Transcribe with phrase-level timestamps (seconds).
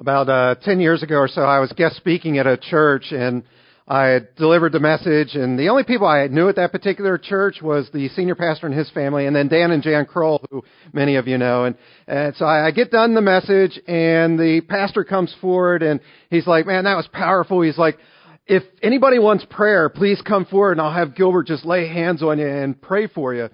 [0.00, 3.42] About uh, 10 years ago or so, I was guest speaking at a church and
[3.88, 7.88] I delivered the message and the only people I knew at that particular church was
[7.92, 11.26] the senior pastor and his family and then Dan and Jan Kroll, who many of
[11.26, 11.64] you know.
[11.64, 11.76] And,
[12.06, 15.98] and so I, I get done the message and the pastor comes forward and
[16.30, 17.62] he's like, man, that was powerful.
[17.62, 17.98] He's like,
[18.46, 22.38] if anybody wants prayer, please come forward and I'll have Gilbert just lay hands on
[22.38, 23.48] you and pray for you.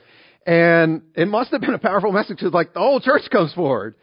[0.47, 3.95] And it must have been a powerful message because like the whole church comes forward.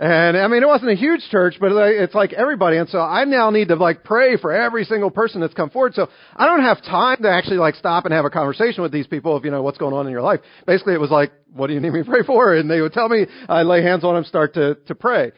[0.00, 2.78] And I mean, it wasn't a huge church, but it's like everybody.
[2.78, 5.92] And so I now need to like pray for every single person that's come forward.
[5.92, 9.06] So I don't have time to actually like stop and have a conversation with these
[9.06, 10.40] people of, you know, what's going on in your life.
[10.66, 12.54] Basically, it was like, what do you need me to pray for?
[12.54, 15.32] And they would tell me, I lay hands on them, start to, to pray.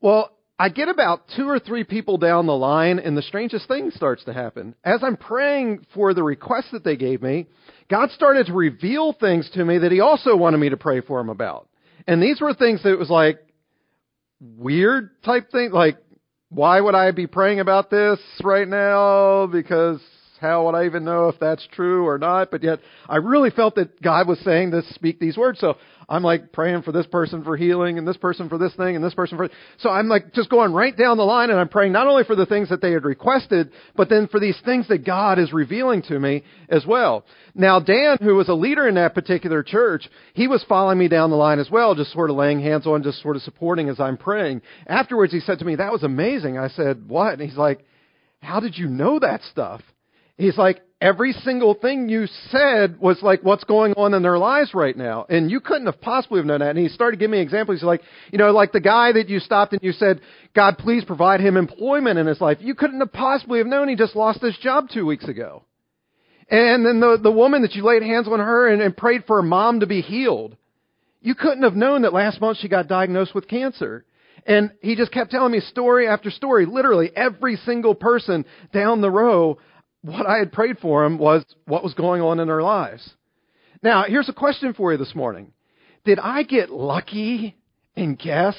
[0.00, 3.90] Well, I get about two or three people down the line and the strangest thing
[3.90, 4.76] starts to happen.
[4.84, 7.48] As I'm praying for the request that they gave me,
[7.90, 11.18] God started to reveal things to me that He also wanted me to pray for
[11.18, 11.68] him about.
[12.06, 13.40] And these were things that was like,
[14.42, 15.70] weird type thing.
[15.70, 15.98] Like,
[16.48, 19.46] why would I be praying about this right now?
[19.46, 20.00] Because
[20.42, 22.50] how would I even know if that's true or not?
[22.50, 25.60] But yet, I really felt that God was saying to speak these words.
[25.60, 25.76] So
[26.08, 29.04] I'm like praying for this person for healing and this person for this thing and
[29.04, 29.48] this person for.
[29.78, 32.36] So I'm like just going right down the line and I'm praying not only for
[32.36, 36.02] the things that they had requested, but then for these things that God is revealing
[36.02, 37.24] to me as well.
[37.54, 41.30] Now Dan, who was a leader in that particular church, he was following me down
[41.30, 44.00] the line as well, just sort of laying hands on, just sort of supporting as
[44.00, 44.62] I'm praying.
[44.86, 46.58] Afterwards, he said to me, that was amazing.
[46.58, 47.32] I said, what?
[47.32, 47.84] And he's like,
[48.40, 49.80] how did you know that stuff?
[50.36, 54.72] He's like, every single thing you said was like what's going on in their lives
[54.72, 55.26] right now.
[55.28, 56.70] And you couldn't have possibly have known that.
[56.70, 57.78] And he started giving me examples.
[57.78, 60.20] He's like, you know, like the guy that you stopped and you said,
[60.54, 62.58] God, please provide him employment in his life.
[62.60, 65.64] You couldn't have possibly have known he just lost his job two weeks ago.
[66.48, 69.36] And then the, the woman that you laid hands on her and, and prayed for
[69.36, 70.56] her mom to be healed.
[71.20, 74.04] You couldn't have known that last month she got diagnosed with cancer.
[74.44, 79.10] And he just kept telling me story after story, literally every single person down the
[79.10, 79.58] row
[80.02, 83.08] what I had prayed for them was what was going on in their lives.
[83.82, 85.52] Now, here's a question for you this morning.
[86.04, 87.56] Did I get lucky
[87.96, 88.56] and guess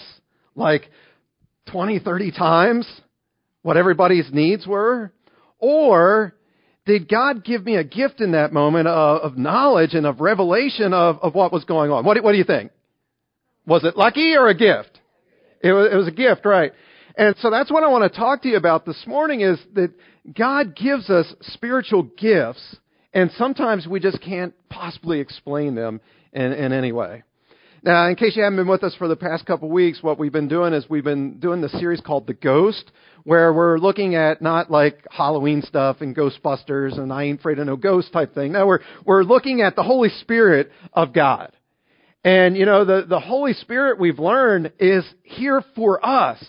[0.56, 0.90] like
[1.72, 2.88] 20, 30 times
[3.62, 5.12] what everybody's needs were?
[5.60, 6.34] Or
[6.86, 10.94] did God give me a gift in that moment of, of knowledge and of revelation
[10.94, 12.06] of, of what was going on?
[12.06, 12.72] What, what do you think?
[13.66, 15.00] Was it lucky or a gift?
[15.62, 16.74] It was, it was a gift, right.
[17.16, 19.92] And so that's what I want to talk to you about this morning is that
[20.36, 22.76] God gives us spiritual gifts,
[23.14, 26.02] and sometimes we just can't possibly explain them
[26.32, 27.24] in, in any way.
[27.84, 30.18] Now, in case you haven't been with us for the past couple of weeks, what
[30.18, 32.90] we've been doing is we've been doing the series called The Ghost,
[33.26, 37.68] where we're looking at not like Halloween stuff and Ghostbusters and I ain't afraid of
[37.68, 38.54] no ghost type thing.
[38.54, 41.52] No, we're, we're looking at the Holy Spirit of God.
[42.24, 46.42] And, you know, the, the Holy Spirit we've learned is here for us.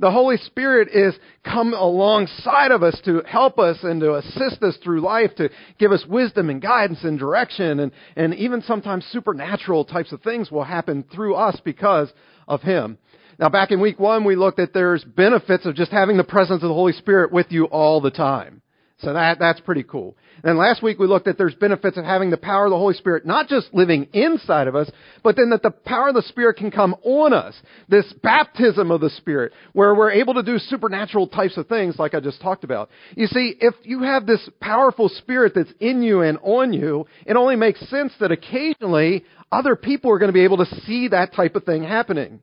[0.00, 1.14] The Holy Spirit is
[1.44, 5.90] come alongside of us to help us and to assist us through life, to give
[5.90, 10.64] us wisdom and guidance and direction, and, and even sometimes supernatural types of things will
[10.64, 12.12] happen through us because
[12.46, 12.96] of Him.
[13.40, 16.62] Now back in week one, we looked at there's benefits of just having the presence
[16.62, 18.62] of the Holy Spirit with you all the time.
[18.98, 20.16] So that, that's pretty cool.
[20.44, 22.94] And last week we looked at there's benefits of having the power of the Holy
[22.94, 24.90] Spirit, not just living inside of us,
[25.22, 27.54] but then that the power of the Spirit can come on us.
[27.88, 32.14] This baptism of the Spirit, where we're able to do supernatural types of things like
[32.14, 32.90] I just talked about.
[33.16, 37.36] You see, if you have this powerful Spirit that's in you and on you, it
[37.36, 41.34] only makes sense that occasionally other people are going to be able to see that
[41.34, 42.40] type of thing happening.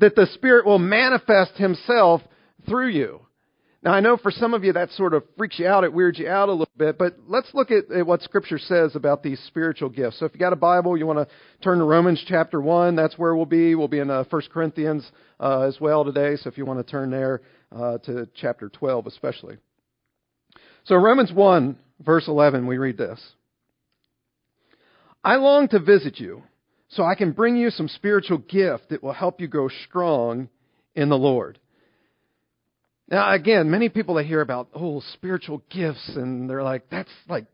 [0.00, 2.20] That the Spirit will manifest Himself
[2.66, 3.23] through you.
[3.84, 6.18] Now, I know for some of you that sort of freaks you out, it weirds
[6.18, 9.38] you out a little bit, but let's look at, at what Scripture says about these
[9.46, 10.18] spiritual gifts.
[10.18, 13.18] So if you got a Bible, you want to turn to Romans chapter 1, that's
[13.18, 13.74] where we'll be.
[13.74, 15.06] We'll be in uh, 1 Corinthians
[15.38, 17.42] uh, as well today, so if you want to turn there
[17.76, 19.58] uh, to chapter 12 especially.
[20.84, 23.20] So Romans 1, verse 11, we read this.
[25.22, 26.42] I long to visit you
[26.88, 30.48] so I can bring you some spiritual gift that will help you grow strong
[30.94, 31.58] in the Lord.
[33.08, 37.46] Now, again, many people that hear about, oh, spiritual gifts, and they're like, that's like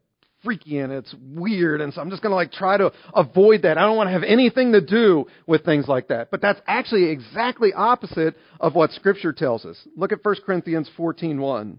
[0.43, 3.79] freaky and it's weird, and so I'm just going to like try to avoid that.
[3.79, 6.31] I don't want to have anything to do with things like that.
[6.31, 9.77] But that's actually exactly opposite of what Scripture tells us.
[9.97, 11.79] Look at 1 Corinthians 14.1.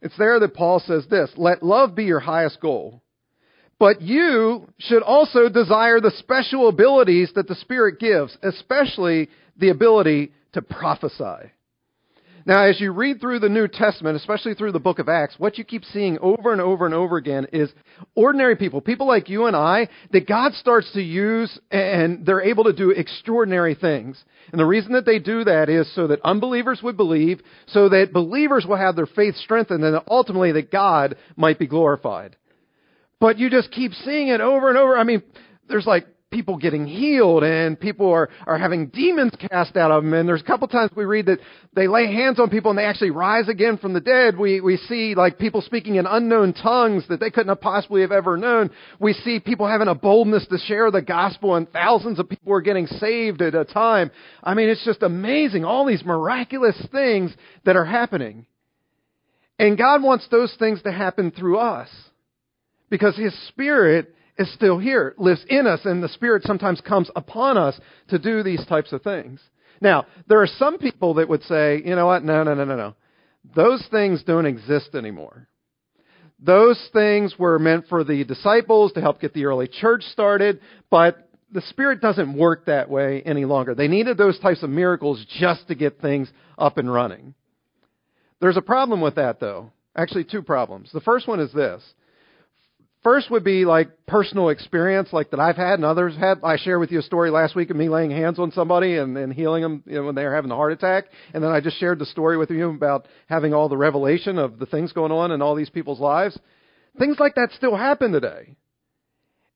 [0.00, 3.02] It's there that Paul says this, let love be your highest goal.
[3.78, 10.32] But you should also desire the special abilities that the Spirit gives, especially the ability
[10.52, 11.50] to prophesy.
[12.44, 15.58] Now, as you read through the New Testament, especially through the book of Acts, what
[15.58, 17.70] you keep seeing over and over and over again is
[18.16, 22.64] ordinary people, people like you and I, that God starts to use and they're able
[22.64, 24.22] to do extraordinary things.
[24.50, 28.12] And the reason that they do that is so that unbelievers would believe, so that
[28.12, 32.36] believers will have their faith strengthened, and ultimately that God might be glorified.
[33.20, 34.98] But you just keep seeing it over and over.
[34.98, 35.22] I mean,
[35.68, 40.14] there's like people getting healed and people are, are having demons cast out of them.
[40.14, 41.38] And there's a couple times we read that
[41.74, 44.36] they lay hands on people and they actually rise again from the dead.
[44.36, 48.10] We, we see like people speaking in unknown tongues that they couldn't have possibly have
[48.10, 48.70] ever known.
[48.98, 52.62] We see people having a boldness to share the gospel and thousands of people are
[52.62, 54.10] getting saved at a time.
[54.42, 55.64] I mean, it's just amazing.
[55.64, 57.32] All these miraculous things
[57.64, 58.46] that are happening.
[59.58, 61.88] And God wants those things to happen through us
[62.90, 67.56] because His Spirit is still here, lives in us, and the Spirit sometimes comes upon
[67.58, 69.40] us to do these types of things.
[69.80, 72.76] Now, there are some people that would say, you know what, no, no, no, no,
[72.76, 72.94] no.
[73.54, 75.48] Those things don't exist anymore.
[76.38, 81.28] Those things were meant for the disciples to help get the early church started, but
[81.52, 83.74] the Spirit doesn't work that way any longer.
[83.74, 87.34] They needed those types of miracles just to get things up and running.
[88.40, 89.72] There's a problem with that, though.
[89.94, 90.90] Actually, two problems.
[90.92, 91.82] The first one is this
[93.02, 96.38] First would be like personal experience, like that I've had and others had.
[96.44, 99.18] I shared with you a story last week of me laying hands on somebody and,
[99.18, 101.06] and healing them you know, when they were having a heart attack.
[101.34, 104.60] And then I just shared the story with you about having all the revelation of
[104.60, 106.38] the things going on in all these people's lives.
[106.96, 108.54] Things like that still happen today.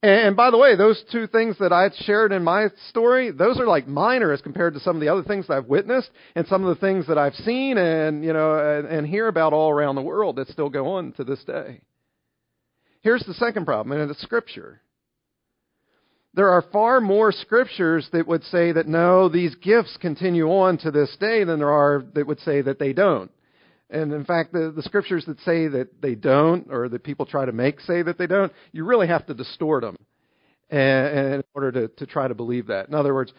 [0.03, 3.61] And, and by the way, those two things that I shared in my story, those
[3.61, 6.49] are like minor as compared to some of the other things that I've witnessed and
[6.49, 9.71] some of the things that I've seen and, you know, and, and hear about all
[9.71, 11.83] around the world that still go on to this day.
[13.07, 14.81] Here's the second problem, and it's Scripture.
[16.35, 20.91] There are far more scriptures that would say that no, these gifts continue on to
[20.91, 23.31] this day than there are that would say that they don't.
[23.91, 27.45] And in fact, the, the scriptures that say that they don't, or that people try
[27.45, 29.97] to make say that they don't, you really have to distort them
[30.69, 32.89] and, in order to, to try to believe that.
[32.89, 33.33] In other words,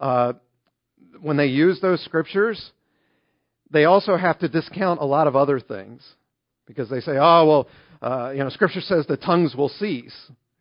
[0.00, 0.32] uh,
[1.20, 2.72] when they use those scriptures,
[3.70, 6.02] they also have to discount a lot of other things
[6.66, 7.68] because they say, oh, well,
[8.02, 10.14] uh, you know, Scripture says the tongues will cease.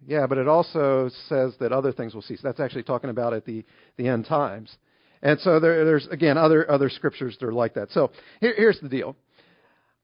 [0.07, 2.39] Yeah, but it also says that other things will cease.
[2.41, 3.63] That's actually talking about at the,
[3.97, 4.75] the end times.
[5.21, 7.91] And so there, there's, again, other, other scriptures that are like that.
[7.91, 9.15] So here, here's the deal.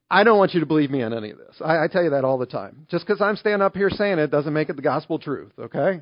[0.09, 1.55] I don't want you to believe me on any of this.
[1.59, 2.85] I, I tell you that all the time.
[2.89, 6.01] Just because I'm standing up here saying it doesn't make it the gospel truth, okay?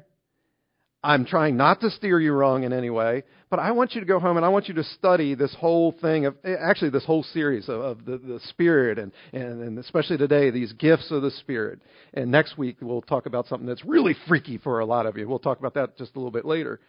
[1.05, 4.07] I'm trying not to steer you wrong in any way, but I want you to
[4.07, 7.05] go home and I want you to study this whole thing of eh, actually this
[7.05, 11.21] whole series of, of the, the Spirit and, and, and especially today these gifts of
[11.21, 11.79] the Spirit.
[12.15, 15.29] And next week we'll talk about something that's really freaky for a lot of you.
[15.29, 16.79] We'll talk about that just a little bit later.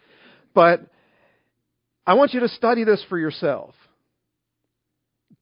[0.55, 0.81] But
[2.07, 3.75] I want you to study this for yourself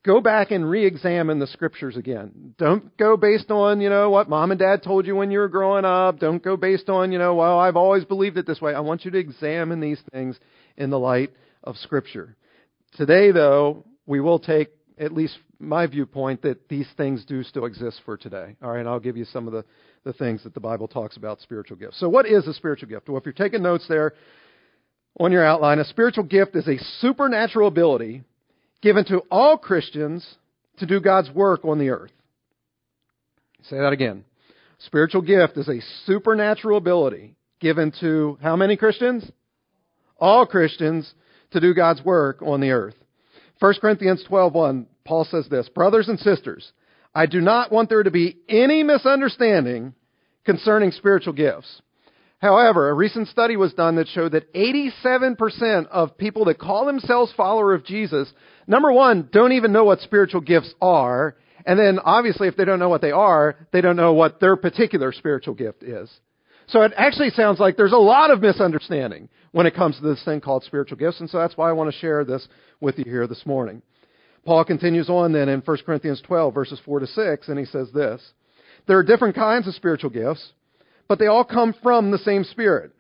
[0.06, 2.54] go back and re-examine the scriptures again.
[2.58, 5.50] Don't go based on, you know, what mom and dad told you when you were
[5.50, 6.20] growing up.
[6.20, 8.76] Don't go based on, you know, well, I've always believed it this way.
[8.76, 10.40] I want you to examine these things
[10.78, 11.32] in the light
[11.64, 12.36] of scripture.
[12.96, 18.02] Today, though, we will take at least my viewpoint that these things do still exist
[18.06, 18.56] for today.
[18.62, 19.66] All right, I'll give you some of the,
[20.04, 22.00] the things that the Bible talks about spiritual gifts.
[22.00, 23.10] So, what is a spiritual gift?
[23.10, 24.14] Well, if you're taking notes there
[25.20, 28.24] on your outline, a spiritual gift is a supernatural ability
[28.82, 30.26] given to all Christians
[30.78, 32.12] to do God's work on the earth.
[33.70, 34.26] Say that again.
[34.80, 39.30] Spiritual gift is a supernatural ability given to how many Christians?
[40.20, 41.12] All Christians
[41.52, 42.96] to do God's work on the earth.
[43.60, 46.74] 1 Corinthians 12:1 Paul says this, "Brothers and sisters,
[47.14, 49.94] I do not want there to be any misunderstanding
[50.46, 51.82] concerning spiritual gifts.
[52.46, 57.34] However, a recent study was done that showed that 87% of people that call themselves
[57.36, 58.32] follower of Jesus,
[58.68, 61.36] number one, don't even know what spiritual gifts are.
[61.66, 64.56] And then obviously if they don't know what they are, they don't know what their
[64.58, 66.08] particular spiritual gift is.
[66.68, 70.24] So it actually sounds like there's a lot of misunderstanding when it comes to this
[70.24, 71.22] thing called spiritual gifts.
[71.22, 72.48] And so that's why I want to share this
[72.80, 73.82] with you here this morning.
[74.46, 77.90] Paul continues on then in 1 Corinthians 12 verses 4 to 6 and he says
[77.92, 78.22] this.
[78.86, 80.52] There are different kinds of spiritual gifts
[81.08, 82.92] but they all come from the same Spirit.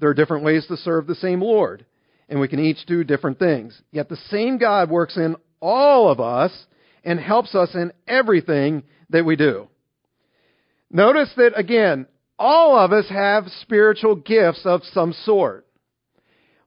[0.00, 1.84] There are different ways to serve the same Lord,
[2.28, 3.80] and we can each do different things.
[3.90, 6.52] Yet the same God works in all of us
[7.04, 9.68] and helps us in everything that we do.
[10.90, 12.06] Notice that again,
[12.38, 15.66] all of us have spiritual gifts of some sort.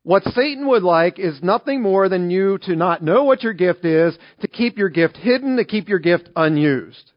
[0.03, 3.85] What Satan would like is nothing more than you to not know what your gift
[3.85, 7.10] is, to keep your gift hidden, to keep your gift unused.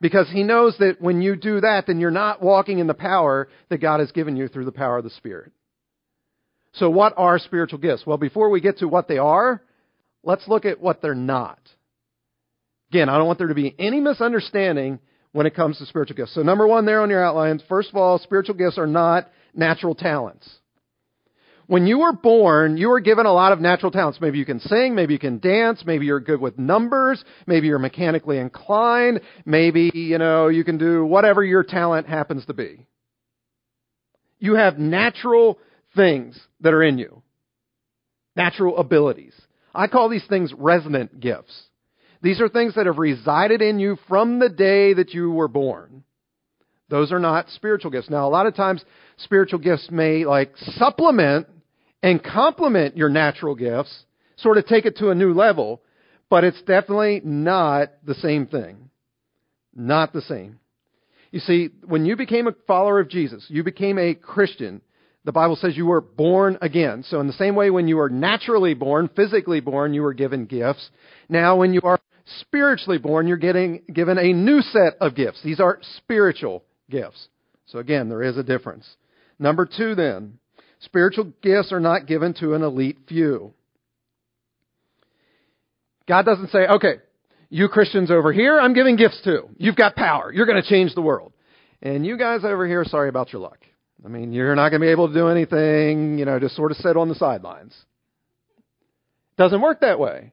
[0.00, 3.48] Because he knows that when you do that, then you're not walking in the power
[3.68, 5.52] that God has given you through the power of the Spirit.
[6.72, 8.06] So what are spiritual gifts?
[8.06, 9.62] Well, before we get to what they are,
[10.22, 11.58] let's look at what they're not.
[12.90, 15.00] Again, I don't want there to be any misunderstanding
[15.32, 16.34] when it comes to spiritual gifts.
[16.34, 19.94] So, number one there on your outlines, first of all, spiritual gifts are not natural
[19.94, 20.48] talents.
[21.70, 24.20] When you were born, you were given a lot of natural talents.
[24.20, 27.78] Maybe you can sing, maybe you can dance, maybe you're good with numbers, maybe you're
[27.78, 32.88] mechanically inclined, maybe, you know, you can do whatever your talent happens to be.
[34.40, 35.60] You have natural
[35.94, 37.22] things that are in you.
[38.34, 39.40] Natural abilities.
[39.72, 41.56] I call these things resident gifts.
[42.20, 46.02] These are things that have resided in you from the day that you were born.
[46.88, 48.10] Those are not spiritual gifts.
[48.10, 48.84] Now, a lot of times,
[49.18, 51.46] spiritual gifts may like supplement
[52.02, 54.04] and complement your natural gifts,
[54.36, 55.82] sort of take it to a new level,
[56.28, 58.90] but it's definitely not the same thing.
[59.74, 60.58] Not the same.
[61.30, 64.80] You see, when you became a follower of Jesus, you became a Christian,
[65.24, 67.04] the Bible says you were born again.
[67.06, 70.46] So, in the same way, when you were naturally born, physically born, you were given
[70.46, 70.88] gifts.
[71.28, 72.00] Now, when you are
[72.40, 75.42] spiritually born, you're getting given a new set of gifts.
[75.44, 77.28] These are spiritual gifts.
[77.66, 78.88] So, again, there is a difference.
[79.38, 80.38] Number two, then,
[80.80, 83.52] spiritual gifts are not given to an elite few.
[86.08, 86.94] God doesn't say, okay,
[87.48, 89.48] you Christians over here, I'm giving gifts to.
[89.58, 90.32] You've got power.
[90.32, 91.32] You're going to change the world.
[91.82, 93.58] And you guys over here, sorry about your luck.
[94.04, 96.70] I mean, you're not going to be able to do anything, you know, just sort
[96.70, 97.76] of sit on the sidelines.
[99.36, 100.32] Doesn't work that way.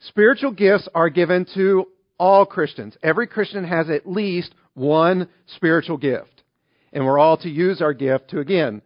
[0.00, 1.86] Spiritual gifts are given to
[2.18, 2.96] all Christians.
[3.02, 6.31] Every Christian has at least one spiritual gift.
[6.92, 8.82] And we're all to use our gift to, again,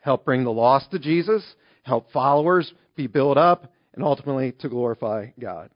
[0.00, 1.42] help bring the lost to Jesus,
[1.82, 5.70] help followers be built up, and ultimately to glorify God.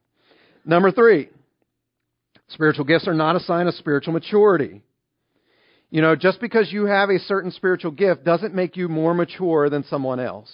[0.65, 1.29] Number three,
[2.49, 4.83] spiritual gifts are not a sign of spiritual maturity.
[5.91, 9.71] You know, just because you have a certain spiritual gift doesn't make you more mature
[9.71, 10.51] than someone else.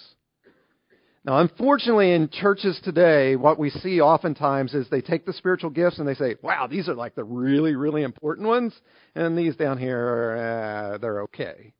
[1.25, 5.97] Now, unfortunately, in churches today, what we see oftentimes is they take the spiritual gifts
[5.97, 8.73] and they say, wow, these are like the really, really important ones,
[9.15, 10.35] and these down here,
[10.93, 11.73] uh, they're okay.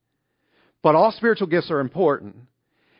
[0.81, 2.37] But all spiritual gifts are important.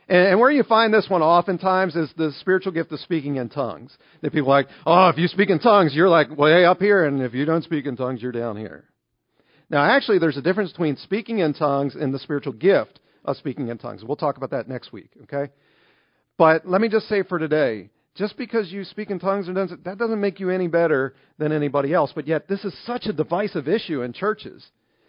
[0.10, 3.48] And, and where you find this one oftentimes is the spiritual gift of speaking in
[3.48, 3.96] tongues.
[4.22, 7.06] That people are like, oh, if you speak in tongues, you're like way up here,
[7.06, 8.84] and if you don't speak in tongues, you're down here.
[9.70, 13.70] Now, actually, there's a difference between speaking in tongues and the spiritual gift of speaking
[13.70, 14.04] in tongues.
[14.04, 15.54] We'll talk about that next week, okay?
[16.38, 19.84] But let me just say for today, just because you speak in tongues or doesn't,
[19.86, 22.12] that doesn't make you any better than anybody else.
[22.14, 24.66] But yet, this is such a divisive issue in churches.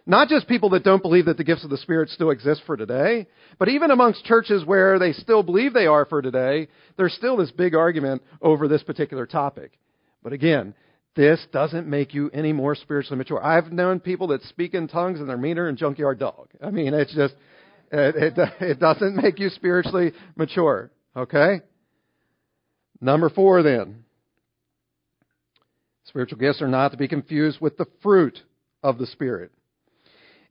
[0.07, 2.77] Not just people that don't believe that the gifts of the Spirit still exist for
[2.77, 3.27] today,
[3.59, 7.51] but even amongst churches where they still believe they are for today, there's still this
[7.51, 9.79] big argument over this particular topic.
[10.23, 10.75] But again,
[11.17, 13.43] this doesn't make you any more spiritually mature.
[13.43, 16.49] I've known people that speak in tongues and they're meaner than junkyard dog.
[16.63, 17.35] I mean, it's just,
[17.91, 20.91] it, it, it doesn't make you spiritually mature.
[21.17, 21.61] Okay?
[23.01, 24.05] Number four, then.
[26.07, 28.39] Spiritual gifts are not to be confused with the fruit
[28.83, 29.51] of the Spirit.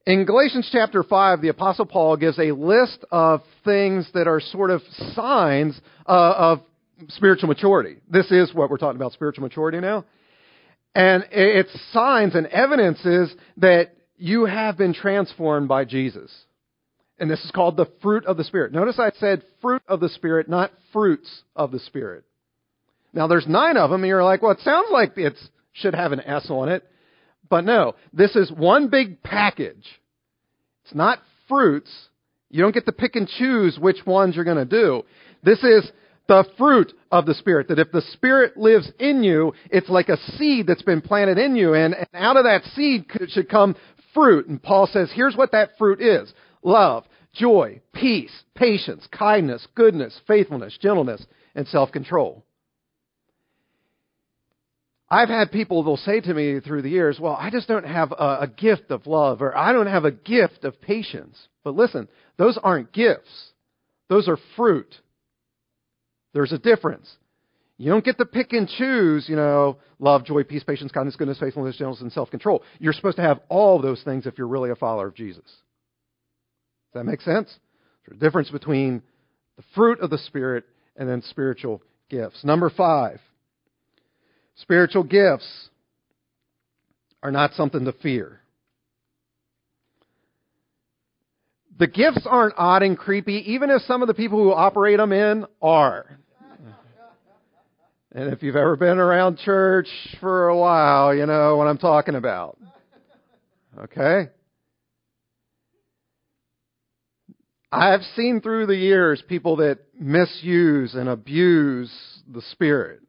[0.05, 4.70] In Galatians chapter 5, the Apostle Paul gives a list of things that are sort
[4.70, 4.82] of
[5.13, 6.60] signs uh, of
[7.10, 7.98] spiritual maturity.
[8.10, 10.03] This is what we're talking about spiritual maturity now.
[10.93, 16.32] And it's signs and evidences that you have been transformed by Jesus.
[17.24, 18.74] And this is called the fruit of the Spirit.
[18.74, 22.25] Notice I said fruit of the Spirit, not fruits of the Spirit.
[23.13, 25.38] Now there's nine of them, and you're like, well, it sounds like it
[25.72, 26.84] should have an S on it.
[27.50, 29.86] But no, this is one big package.
[30.84, 31.89] It's not fruits.
[32.50, 35.03] You don't get to pick and choose which ones you're going to do.
[35.44, 35.89] This is
[36.27, 37.70] the fruit of the Spirit.
[37.70, 41.56] That if the Spirit lives in you, it's like a seed that's been planted in
[41.56, 43.77] you, and, and out of that seed should come
[44.13, 44.48] fruit.
[44.48, 50.78] And Paul says, here's what that fruit is love, joy, peace, patience, kindness, goodness, faithfulness,
[50.82, 51.25] gentleness,
[51.56, 52.44] and self control.
[55.10, 58.12] I've had people, they'll say to me through the years, well, I just don't have
[58.12, 61.38] a, a gift of love, or I don't have a gift of patience.
[61.63, 63.52] But listen, those aren't gifts,
[64.10, 64.96] those are fruit.
[66.34, 67.08] There's a difference.
[67.78, 71.38] You don't get to pick and choose, you know, love, joy, peace, patience, kindness, goodness,
[71.40, 72.63] faithfulness, gentleness, and self control.
[72.80, 75.44] You're supposed to have all those things if you're really a follower of Jesus.
[76.93, 77.53] That make sense?
[78.05, 79.01] There's a difference between
[79.57, 82.43] the fruit of the Spirit and then spiritual gifts.
[82.43, 83.19] Number five,
[84.55, 85.69] spiritual gifts
[87.21, 88.39] are not something to fear.
[91.79, 95.12] The gifts aren't odd and creepy, even if some of the people who operate them
[95.12, 96.19] in are.
[98.12, 99.88] And if you've ever been around church
[100.19, 102.59] for a while, you know what I'm talking about.
[103.79, 104.29] Okay?
[107.74, 111.92] I've seen through the years people that misuse and abuse
[112.32, 113.00] the Spirit.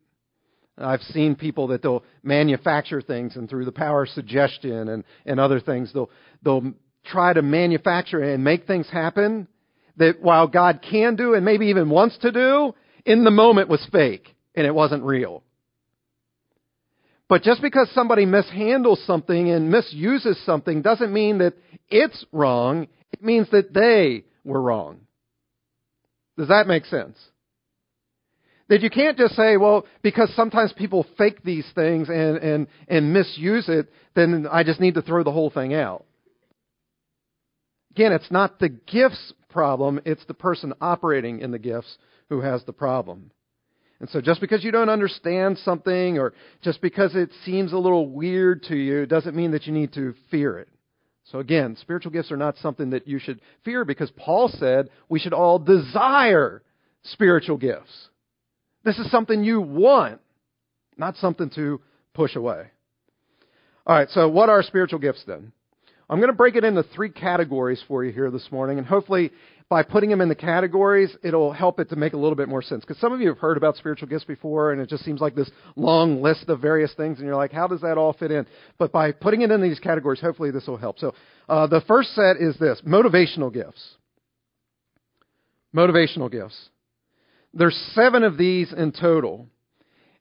[0.78, 5.38] I've seen people that they'll manufacture things and through the power of suggestion and, and
[5.38, 6.08] other things, they'll,
[6.42, 6.72] they'll
[7.04, 9.48] try to manufacture and make things happen
[9.98, 13.86] that while God can do and maybe even wants to do, in the moment was
[13.92, 15.42] fake and it wasn't real.
[17.28, 21.52] But just because somebody mishandles something and misuses something doesn't mean that
[21.90, 22.88] it's wrong.
[23.12, 25.00] It means that they were wrong.
[26.36, 27.16] Does that make sense?
[28.68, 33.12] That you can't just say, well, because sometimes people fake these things and, and, and
[33.12, 36.04] misuse it, then I just need to throw the whole thing out.
[37.92, 41.96] Again, it's not the gifts problem, it's the person operating in the gifts
[42.28, 43.30] who has the problem.
[44.00, 48.08] And so just because you don't understand something or just because it seems a little
[48.08, 50.68] weird to you doesn't mean that you need to fear it.
[51.30, 55.18] So again, spiritual gifts are not something that you should fear because Paul said we
[55.18, 56.62] should all desire
[57.02, 58.08] spiritual gifts.
[58.84, 60.20] This is something you want,
[60.98, 61.80] not something to
[62.12, 62.66] push away.
[63.86, 65.52] All right, so what are spiritual gifts then?
[66.08, 69.32] I'm going to break it into three categories for you here this morning, and hopefully
[69.70, 72.62] by putting them in the categories, it'll help it to make a little bit more
[72.62, 72.82] sense.
[72.82, 75.34] Because some of you have heard about spiritual gifts before, and it just seems like
[75.34, 78.46] this long list of various things, and you're like, how does that all fit in?
[78.78, 80.98] But by putting it in these categories, hopefully this will help.
[80.98, 81.14] So
[81.48, 83.82] uh, the first set is this motivational gifts.
[85.74, 86.68] Motivational gifts.
[87.54, 89.48] There's seven of these in total.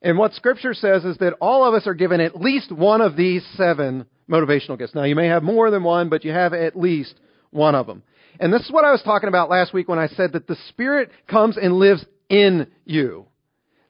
[0.02, 3.16] And what Scripture says is that all of us are given at least one of
[3.16, 4.96] these seven motivational gifts.
[4.96, 7.14] Now, you may have more than one, but you have at least
[7.52, 8.04] one of them.
[8.44, 10.58] And this is what I was talking about last week when I said that the
[10.68, 13.26] Spirit comes and lives in you.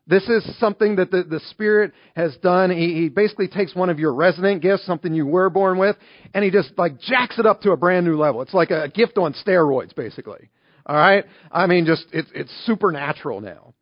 [0.05, 2.69] This is something that the, the Spirit has done.
[2.69, 5.95] He, he basically takes one of your resident gifts, something you were born with,
[6.35, 8.43] and he just like jacks it up to a brand new level.
[8.43, 10.51] It's like a gift on steroids, basically.
[10.85, 11.25] All right?
[11.51, 13.73] I mean, just, it's, it's supernatural now.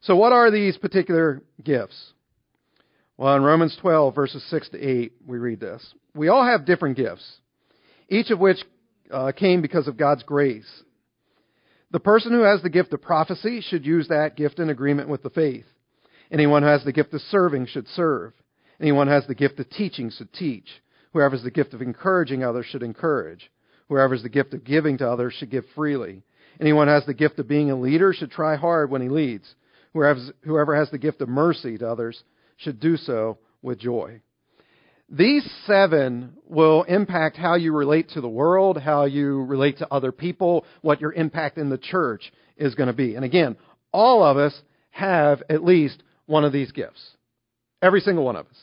[0.00, 2.14] So what are these particular gifts?
[3.18, 5.86] Well, in Romans 12, verses 6 to 8, we read this.
[6.14, 7.30] We all have different gifts,
[8.08, 8.56] each of which
[9.10, 10.82] uh, came because of God's grace.
[11.90, 15.22] The person who has the gift of prophecy should use that gift in agreement with
[15.22, 15.66] the faith.
[16.30, 18.32] Anyone who has the gift of serving should serve.
[18.80, 20.68] Anyone who has the gift of teaching should teach.
[21.12, 23.50] Whoever has the gift of encouraging others should encourage.
[23.88, 26.22] Whoever has the gift of giving to others should give freely.
[26.60, 29.54] Anyone who has the gift of being a leader should try hard when he leads.
[29.92, 32.22] Whoever has the gift of mercy to others
[32.56, 34.20] should do so with joy.
[35.08, 40.10] These seven will impact how you relate to the world, how you relate to other
[40.10, 43.14] people, what your impact in the church is going to be.
[43.14, 43.56] And again,
[43.92, 44.54] all of us
[44.90, 47.00] have at least one of these gifts.
[47.80, 48.60] Every single one of us.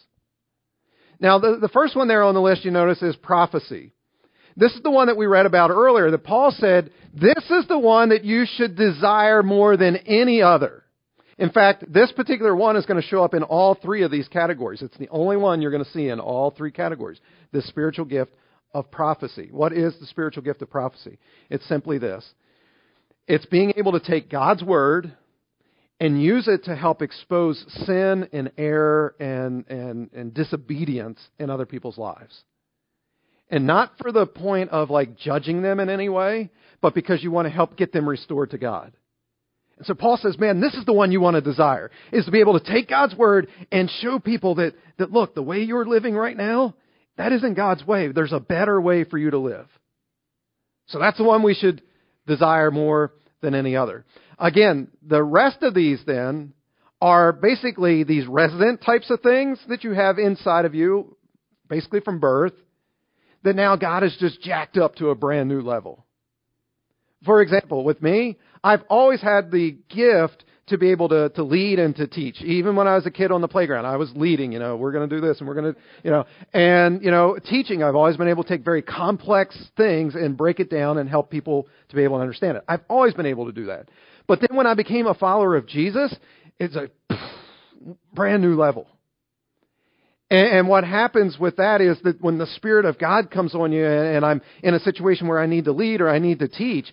[1.20, 3.94] Now, the, the first one there on the list you notice is prophecy.
[4.58, 7.80] This is the one that we read about earlier that Paul said, this is the
[7.80, 10.83] one that you should desire more than any other.
[11.38, 14.28] In fact, this particular one is going to show up in all three of these
[14.28, 14.82] categories.
[14.82, 17.20] It's the only one you're going to see in all three categories.
[17.52, 18.34] The spiritual gift
[18.74, 19.50] of prophecy.
[19.52, 21.18] What is the spiritual gift of prophecy?
[21.50, 22.28] It's simply this.
[23.28, 25.16] It's being able to take God's word
[26.00, 31.66] and use it to help expose sin and error and, and, and disobedience in other
[31.66, 32.44] people's lives.
[33.50, 36.50] And not for the point of like judging them in any way,
[36.82, 38.94] but because you want to help get them restored to God.
[39.78, 42.32] And so Paul says, man, this is the one you want to desire, is to
[42.32, 45.86] be able to take God's word and show people that, that look, the way you're
[45.86, 46.76] living right now,
[47.18, 48.12] that isn't God's way.
[48.12, 49.68] There's a better way for you to live.
[50.88, 51.82] So that's the one we should
[52.28, 54.06] desire more than any other.
[54.40, 56.54] Again, the rest of these then
[57.02, 61.18] are basically these resident types of things that you have inside of you,
[61.68, 62.54] basically from birth,
[63.44, 66.06] that now God has just jacked up to a brand new level.
[67.26, 71.78] For example, with me, I've always had the gift to be able to, to lead
[71.78, 72.42] and to teach.
[72.42, 74.94] Even when I was a kid on the playground, I was leading, you know, we're
[74.94, 77.96] going to do this and we're going to, you know, and, you know, teaching, I've
[77.96, 81.68] always been able to take very complex things and break it down and help people
[81.90, 82.64] to be able to understand it.
[82.68, 83.90] I've always been able to do that.
[84.26, 86.16] But then when I became a follower of Jesus,
[86.60, 86.90] it's a
[88.14, 88.88] brand new level.
[90.34, 93.72] And, and what happens with that is that when the Spirit of God comes on
[93.72, 96.40] you and and I'm in a situation where I need to lead or I need
[96.40, 96.88] to teach,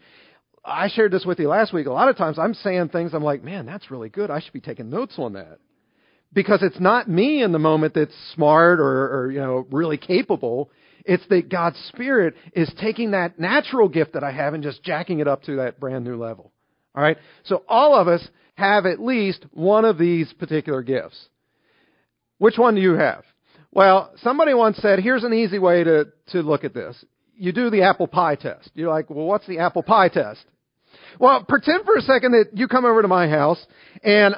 [0.63, 1.87] I shared this with you last week.
[1.87, 4.31] A lot of times I'm saying things, I'm like, man, that's really good.
[4.31, 5.59] I should be taking notes on that.
[6.35, 10.71] Because it's not me in the moment that's smart or, or you know, really capable.
[11.07, 15.21] It's that God's Spirit is taking that natural gift that I have and just jacking
[15.21, 16.53] it up to that brand new level.
[16.95, 17.17] All right?
[17.45, 18.23] So all of us
[18.55, 21.19] have at least one of these particular gifts.
[22.41, 23.23] Which one do you have?
[23.71, 26.97] Well, somebody once said, here's an easy way to, to look at this
[27.37, 28.71] you do the apple pie test.
[28.75, 30.45] You're like, well, what's the apple pie test?
[31.19, 33.65] Well, pretend for a second that you come over to my house
[34.03, 34.35] and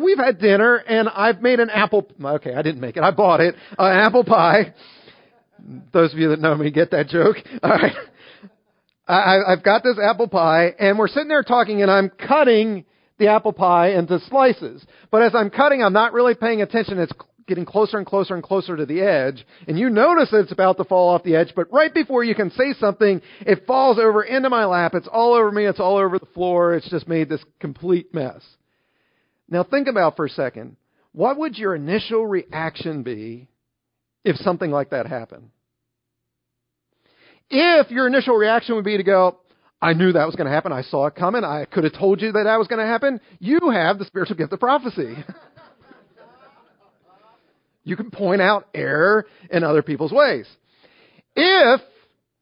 [0.00, 3.04] we've had dinner and I've made an apple, okay, I didn't make it.
[3.04, 4.74] I bought it, an apple pie.
[5.92, 7.36] Those of you that know me get that joke.
[7.62, 7.94] All right.
[9.06, 12.84] I, I've got this apple pie and we're sitting there talking and I'm cutting
[13.18, 14.84] the apple pie into slices.
[15.12, 16.98] But as I'm cutting, I'm not really paying attention.
[16.98, 17.12] It's
[17.46, 19.44] getting closer and closer and closer to the edge.
[19.66, 22.34] And you notice that it's about to fall off the edge, but right before you
[22.34, 24.92] can say something, it falls over into my lap.
[24.94, 25.66] It's all over me.
[25.66, 26.74] It's all over the floor.
[26.74, 28.42] It's just made this complete mess.
[29.48, 30.76] Now think about for a second.
[31.12, 33.48] What would your initial reaction be
[34.24, 35.50] if something like that happened?
[37.50, 39.40] If your initial reaction would be to go,
[39.82, 40.72] I knew that was going to happen.
[40.72, 41.42] I saw it coming.
[41.42, 43.20] I could have told you that that was going to happen.
[43.38, 45.16] You have the spiritual gift of prophecy.
[47.84, 50.46] you can point out error in other people's ways.
[51.34, 51.80] If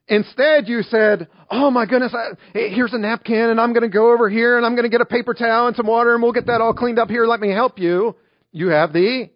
[0.08, 4.12] instead you said, Oh my goodness, I, here's a napkin and I'm going to go
[4.12, 6.32] over here and I'm going to get a paper towel and some water and we'll
[6.32, 7.26] get that all cleaned up here.
[7.26, 8.16] Let me help you.
[8.52, 9.30] You have the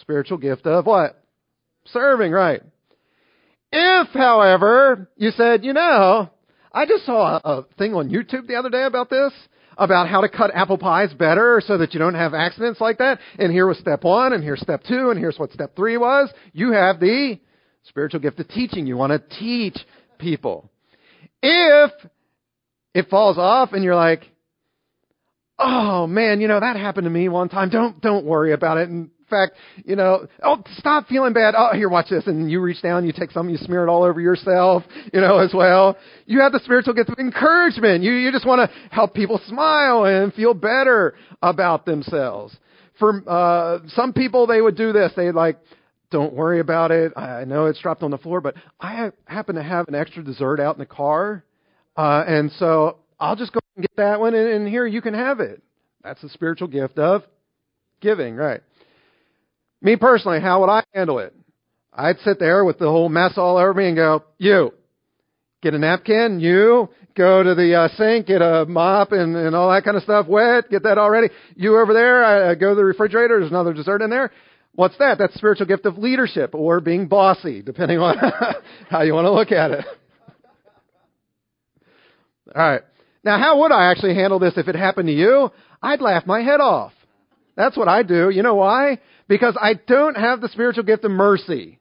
[0.00, 1.22] spiritual gift of what?
[1.86, 2.62] Serving, right?
[3.70, 6.30] If, however, you said, you know,
[6.72, 9.32] I just saw a, a thing on YouTube the other day about this,
[9.76, 13.18] about how to cut apple pies better so that you don't have accidents like that.
[13.38, 16.30] And here was step one, and here's step two, and here's what step three was.
[16.52, 17.38] You have the
[17.84, 18.86] spiritual gift of teaching.
[18.86, 19.76] You want to teach
[20.18, 20.70] people.
[21.42, 21.90] If
[22.94, 24.22] it falls off and you're like,
[25.58, 27.70] oh man, you know, that happened to me one time.
[27.70, 28.88] Don't, don't worry about it.
[28.88, 31.54] And fact, you know, oh, stop feeling bad.
[31.56, 32.26] Oh, here, watch this.
[32.26, 35.38] And you reach down, you take some, you smear it all over yourself, you know,
[35.38, 35.96] as well.
[36.26, 38.02] You have the spiritual gift of encouragement.
[38.02, 42.56] You, you just want to help people smile and feel better about themselves.
[42.98, 45.12] For, uh, some people, they would do this.
[45.16, 45.58] They'd like,
[46.10, 47.12] don't worry about it.
[47.16, 50.60] I know it's dropped on the floor, but I happen to have an extra dessert
[50.60, 51.44] out in the car.
[51.96, 55.14] Uh, and so I'll just go and get that one and, and here you can
[55.14, 55.62] have it.
[56.02, 57.24] That's the spiritual gift of
[58.00, 58.60] giving, right?
[59.84, 61.34] Me personally, how would I handle it?
[61.92, 64.72] I'd sit there with the whole mess all over me and go, you,
[65.62, 69.70] get a napkin, you, go to the uh, sink, get a mop and, and all
[69.70, 71.28] that kind of stuff wet, get that all ready.
[71.54, 74.32] You over there, I, go to the refrigerator, there's another dessert in there.
[74.74, 75.18] What's that?
[75.18, 78.16] That's spiritual gift of leadership or being bossy, depending on
[78.88, 79.84] how you want to look at it.
[82.54, 82.82] All right.
[83.22, 85.50] Now, how would I actually handle this if it happened to you?
[85.82, 86.92] I'd laugh my head off.
[87.56, 88.30] That's what I do.
[88.30, 88.98] You know why?
[89.28, 91.78] Because I don't have the spiritual gift of mercy.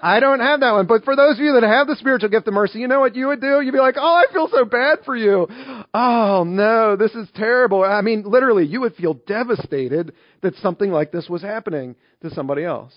[0.00, 0.86] I don't have that one.
[0.86, 3.16] But for those of you that have the spiritual gift of mercy, you know what
[3.16, 3.60] you would do?
[3.60, 5.46] You'd be like, oh, I feel so bad for you.
[5.94, 7.82] Oh, no, this is terrible.
[7.82, 12.64] I mean, literally, you would feel devastated that something like this was happening to somebody
[12.64, 12.92] else.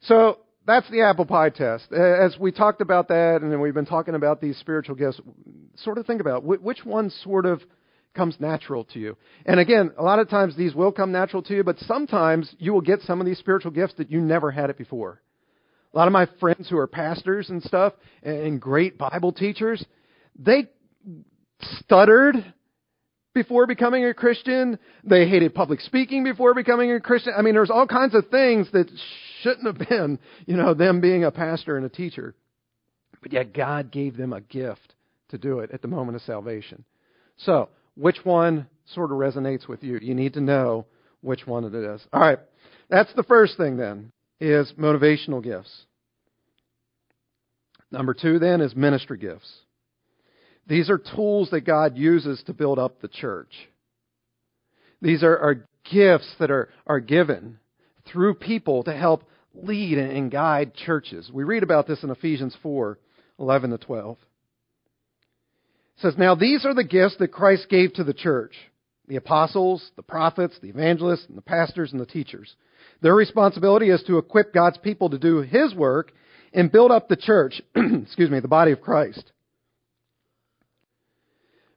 [0.00, 1.92] So that's the apple pie test.
[1.92, 5.20] As we talked about that, and we've been talking about these spiritual gifts,
[5.76, 7.62] sort of think about which one sort of
[8.16, 9.16] comes natural to you.
[9.44, 12.72] And again, a lot of times these will come natural to you, but sometimes you
[12.72, 15.20] will get some of these spiritual gifts that you never had it before.
[15.94, 19.84] A lot of my friends who are pastors and stuff and great Bible teachers,
[20.38, 20.66] they
[21.78, 22.34] stuttered
[23.32, 24.78] before becoming a Christian.
[25.04, 27.34] They hated public speaking before becoming a Christian.
[27.36, 28.90] I mean, there's all kinds of things that
[29.42, 32.34] shouldn't have been, you know, them being a pastor and a teacher.
[33.22, 34.94] But yet God gave them a gift
[35.30, 36.84] to do it at the moment of salvation.
[37.38, 39.98] So, which one sort of resonates with you.
[40.00, 40.86] You need to know
[41.22, 42.00] which one it is.
[42.12, 42.38] All right.
[42.88, 45.86] That's the first thing then, is motivational gifts.
[47.90, 49.50] Number two then is ministry gifts.
[50.68, 53.52] These are tools that God uses to build up the church.
[55.00, 57.58] These are, are gifts that are, are given
[58.10, 61.30] through people to help lead and guide churches.
[61.32, 62.98] We read about this in Ephesians 4
[63.38, 64.16] 11 to 12
[65.98, 68.52] says, Now these are the gifts that Christ gave to the church
[69.08, 72.56] the apostles, the prophets, the evangelists, and the pastors and the teachers.
[73.02, 76.12] Their responsibility is to equip God's people to do His work
[76.52, 79.30] and build up the church, excuse me, the body of Christ.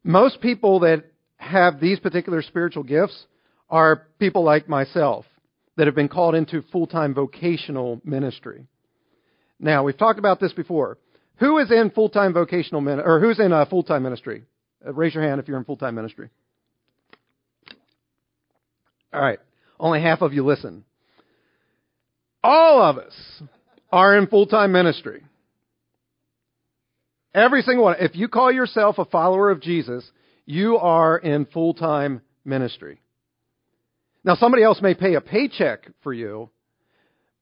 [0.03, 1.03] Most people that
[1.37, 3.25] have these particular spiritual gifts
[3.69, 5.25] are people like myself
[5.77, 8.65] that have been called into full time vocational ministry.
[9.59, 10.97] Now, we've talked about this before.
[11.39, 14.43] Who is in full time vocational min- or who's in a full time ministry?
[14.85, 16.29] Uh, raise your hand if you're in full time ministry.
[19.13, 19.39] All right,
[19.79, 20.83] only half of you listen.
[22.43, 23.13] All of us
[23.91, 25.23] are in full time ministry.
[27.33, 27.95] Every single one.
[27.99, 30.09] If you call yourself a follower of Jesus,
[30.45, 33.01] you are in full time ministry.
[34.23, 36.49] Now, somebody else may pay a paycheck for you,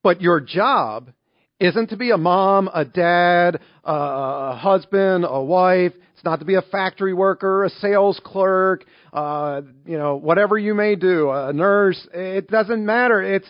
[0.04, 1.12] but your job
[1.60, 5.94] isn't to be a mom, a dad, a husband, a wife.
[6.14, 10.74] It's not to be a factory worker, a sales clerk, uh, you know, whatever you
[10.74, 12.08] may do, a nurse.
[12.14, 13.22] It doesn't matter.
[13.22, 13.48] It's,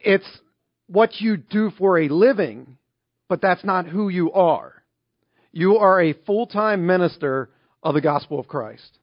[0.00, 0.26] it's
[0.88, 2.78] what you do for a living,
[3.28, 4.72] but that's not who you are.
[5.52, 7.50] You are a full-time minister
[7.82, 8.98] of the gospel of Christ.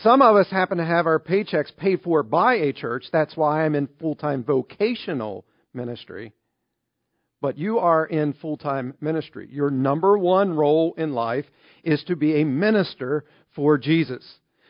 [0.00, 3.04] Some of us happen to have our paychecks paid for by a church.
[3.12, 6.32] That's why I'm in full time vocational ministry.
[7.42, 9.48] But you are in full time ministry.
[9.50, 11.44] Your number one role in life
[11.84, 13.24] is to be a minister
[13.54, 14.24] for Jesus,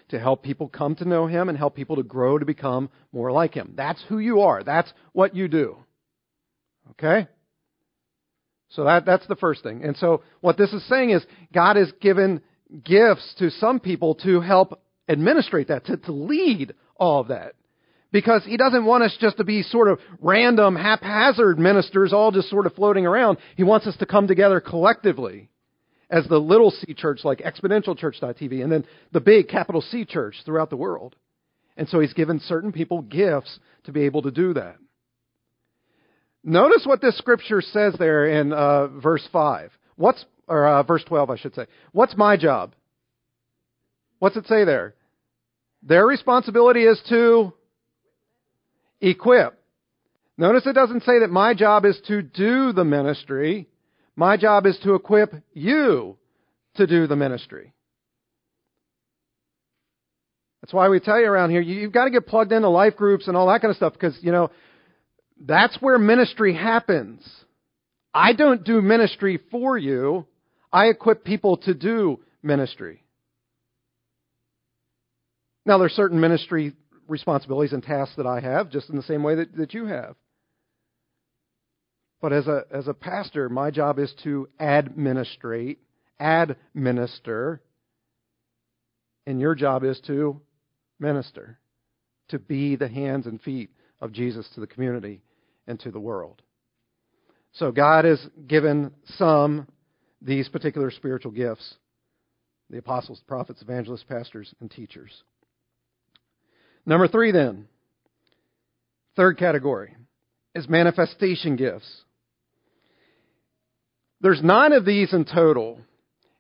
[0.08, 3.30] to help people come to know Him and help people to grow to become more
[3.30, 3.74] like Him.
[3.76, 4.64] That's who you are.
[4.64, 5.76] That's what you do.
[6.92, 7.28] Okay?
[8.70, 9.84] So that, that's the first thing.
[9.84, 12.40] And so what this is saying is God has given
[12.84, 17.54] gifts to some people to help administrate that, to, to lead all of that.
[18.10, 22.50] Because he doesn't want us just to be sort of random, haphazard ministers, all just
[22.50, 23.38] sort of floating around.
[23.56, 25.48] He wants us to come together collectively
[26.10, 30.68] as the little C church like exponentialchurch.tv and then the big capital C church throughout
[30.68, 31.16] the world.
[31.76, 34.76] And so he's given certain people gifts to be able to do that.
[36.44, 39.70] Notice what this scripture says there in uh, verse 5.
[39.96, 41.66] What's, or uh, verse 12, I should say.
[41.92, 42.74] What's my job?
[44.22, 44.94] What's it say there?
[45.82, 47.52] Their responsibility is to
[49.00, 49.60] equip.
[50.38, 53.66] Notice it doesn't say that my job is to do the ministry.
[54.14, 56.18] My job is to equip you
[56.76, 57.72] to do the ministry.
[60.60, 63.26] That's why we tell you around here, you've got to get plugged into life groups
[63.26, 64.52] and all that kind of stuff because, you know,
[65.40, 67.28] that's where ministry happens.
[68.14, 70.26] I don't do ministry for you.
[70.72, 73.01] I equip people to do ministry.
[75.64, 76.74] Now, there are certain ministry
[77.08, 80.16] responsibilities and tasks that I have, just in the same way that, that you have.
[82.20, 85.80] But as a, as a pastor, my job is to administrate,
[86.20, 87.60] administer,
[89.26, 90.40] and your job is to
[90.98, 91.58] minister,
[92.28, 93.70] to be the hands and feet
[94.00, 95.20] of Jesus to the community
[95.66, 96.42] and to the world.
[97.54, 99.66] So God has given some
[100.20, 101.74] these particular spiritual gifts
[102.70, 105.10] the apostles, prophets, evangelists, pastors, and teachers.
[106.84, 107.68] Number three, then,
[109.16, 109.94] third category,
[110.54, 112.02] is manifestation gifts.
[114.20, 115.80] There's nine of these in total,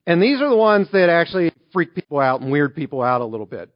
[0.06, 3.26] and these are the ones that actually freak people out and weird people out a
[3.26, 3.70] little bit.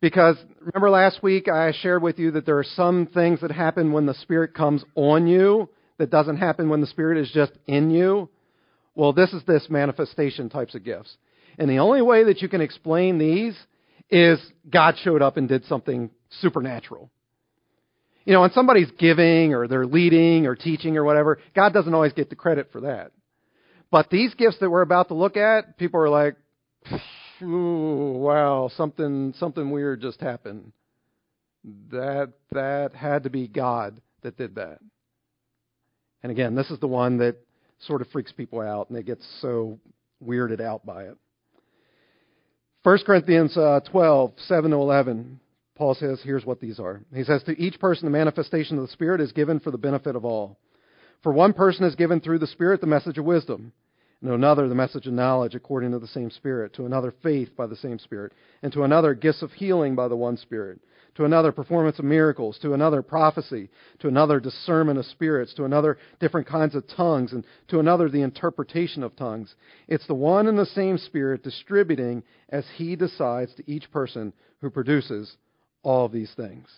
[0.00, 3.92] Because remember last week I shared with you that there are some things that happen
[3.92, 5.68] when the Spirit comes on you
[5.98, 8.28] that doesn't happen when the Spirit is just in you.
[8.94, 11.16] Well, this is this manifestation types of gifts.
[11.58, 13.58] And the only way that you can explain these
[14.10, 17.10] is God showed up and did something supernatural.
[18.24, 22.12] You know, when somebody's giving or they're leading or teaching or whatever, God doesn't always
[22.12, 23.12] get the credit for that.
[23.90, 26.36] But these gifts that we're about to look at, people are like,
[27.42, 30.72] Ooh, wow, something something weird just happened.
[31.90, 34.78] That that had to be God that did that.
[36.22, 37.36] And again, this is the one that
[37.80, 39.78] sort of freaks people out and they get so
[40.24, 41.16] weirded out by it.
[42.84, 45.40] 1 Corinthians uh, 12, 7 to 11,
[45.74, 47.02] Paul says, here's what these are.
[47.14, 50.16] He says, To each person the manifestation of the Spirit is given for the benefit
[50.16, 50.58] of all.
[51.22, 53.72] For one person is given through the Spirit the message of wisdom,
[54.20, 57.56] and to another the message of knowledge according to the same Spirit, to another faith
[57.56, 60.80] by the same Spirit, and to another gifts of healing by the one Spirit
[61.14, 63.68] to another performance of miracles, to another prophecy,
[63.98, 68.22] to another discernment of spirits, to another different kinds of tongues, and to another the
[68.22, 69.54] interpretation of tongues.
[69.88, 74.70] It's the one and the same Spirit distributing as He decides to each person who
[74.70, 75.36] produces
[75.82, 76.68] all of these things.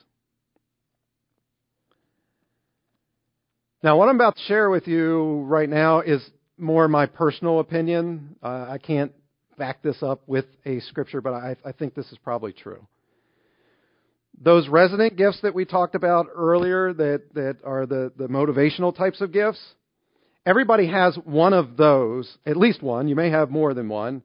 [3.83, 6.23] Now, what I'm about to share with you right now is
[6.59, 8.37] more my personal opinion.
[8.43, 9.13] Uh, I can't
[9.57, 12.87] back this up with a scripture, but I, I think this is probably true
[14.41, 19.21] those resident gifts that we talked about earlier that, that are the, the motivational types
[19.21, 19.61] of gifts,
[20.47, 23.07] everybody has one of those, at least one.
[23.07, 24.23] You may have more than one.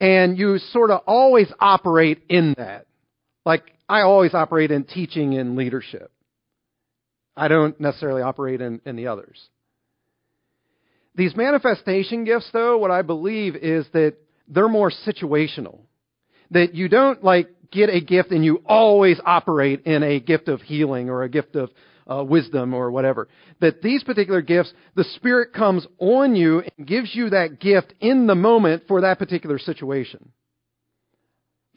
[0.00, 2.86] And you sort of always operate in that.
[3.44, 6.12] Like, I always operate in teaching and leadership.
[7.36, 9.38] I don't necessarily operate in, in the others.
[11.16, 14.14] These manifestation gifts, though, what I believe is that
[14.46, 15.80] they're more situational.
[16.52, 20.60] That you don't like get a gift and you always operate in a gift of
[20.62, 21.70] healing or a gift of
[22.10, 23.28] uh, wisdom or whatever.
[23.60, 28.26] That these particular gifts, the Spirit comes on you and gives you that gift in
[28.26, 30.32] the moment for that particular situation.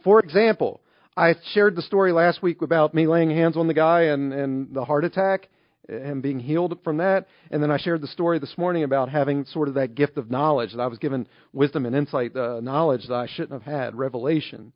[0.04, 0.82] For example,
[1.16, 4.74] I shared the story last week about me laying hands on the guy and, and
[4.74, 5.50] the heart attack.
[5.88, 7.28] and being healed from that.
[7.52, 10.32] And then I shared the story this morning about having sort of that gift of
[10.32, 13.96] knowledge that I was given wisdom and insight, uh, knowledge that I shouldn't have had,
[13.96, 14.72] revelation.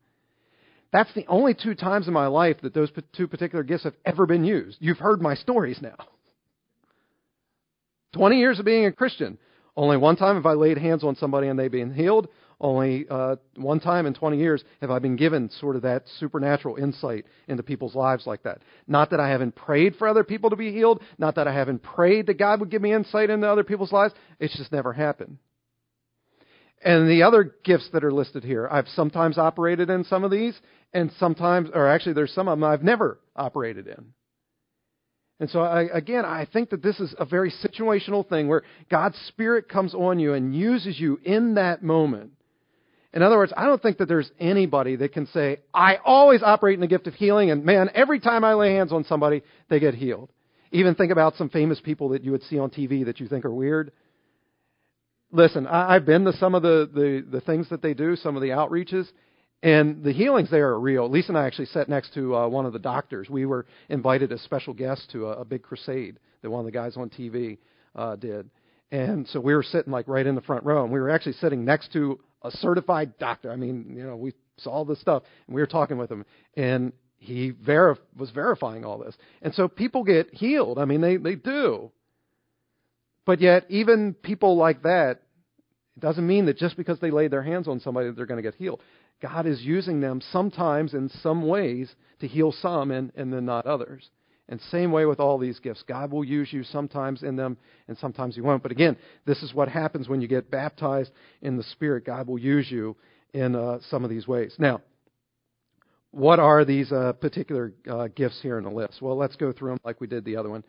[0.92, 4.26] That's the only two times in my life that those two particular gifts have ever
[4.26, 4.78] been used.
[4.80, 5.96] You've heard my stories now.
[8.14, 9.38] 20 years of being a Christian.
[9.76, 12.28] Only one time have I laid hands on somebody and they've been healed.
[12.60, 16.76] Only uh, one time in 20 years have I been given sort of that supernatural
[16.76, 18.62] insight into people's lives like that.
[18.88, 21.82] Not that I haven't prayed for other people to be healed, not that I haven't
[21.82, 24.14] prayed that God would give me insight into other people's lives.
[24.40, 25.38] It's just never happened.
[26.84, 30.58] And the other gifts that are listed here, I've sometimes operated in some of these,
[30.92, 34.12] and sometimes, or actually, there's some of them I've never operated in.
[35.40, 39.16] And so, I, again, I think that this is a very situational thing where God's
[39.28, 42.32] Spirit comes on you and uses you in that moment
[43.12, 46.74] in other words, I don't think that there's anybody that can say, I always operate
[46.74, 49.80] in the gift of healing, and man, every time I lay hands on somebody, they
[49.80, 50.30] get healed.
[50.72, 53.46] Even think about some famous people that you would see on TV that you think
[53.46, 53.92] are weird.
[55.30, 58.36] Listen, I, I've been to some of the, the, the things that they do, some
[58.36, 59.06] of the outreaches,
[59.62, 61.10] and the healings there are real.
[61.10, 63.28] Lisa and I actually sat next to uh, one of the doctors.
[63.28, 66.72] We were invited as special guests to a, a big crusade that one of the
[66.72, 67.58] guys on TV
[67.94, 68.48] uh, did.
[68.90, 71.32] And so we were sitting like right in the front row, and we were actually
[71.34, 73.50] sitting next to a certified doctor.
[73.50, 76.24] I mean, you know, we saw this stuff, and we were talking with him,
[76.56, 79.14] and he verif- was verifying all this.
[79.42, 80.78] And so people get healed.
[80.78, 81.90] I mean, they, they do.
[83.28, 85.20] But yet, even people like that,
[85.98, 88.50] it doesn't mean that just because they laid their hands on somebody, they're going to
[88.50, 88.80] get healed.
[89.20, 93.66] God is using them sometimes in some ways to heal some and, and then not
[93.66, 94.08] others.
[94.48, 95.84] And same way with all these gifts.
[95.86, 98.62] God will use you sometimes in them and sometimes He won't.
[98.62, 101.10] But again, this is what happens when you get baptized
[101.42, 102.06] in the Spirit.
[102.06, 102.96] God will use you
[103.34, 104.54] in uh, some of these ways.
[104.58, 104.80] Now,
[106.12, 109.02] what are these uh, particular uh, gifts here in the list?
[109.02, 110.64] Well, let's go through them like we did the other one.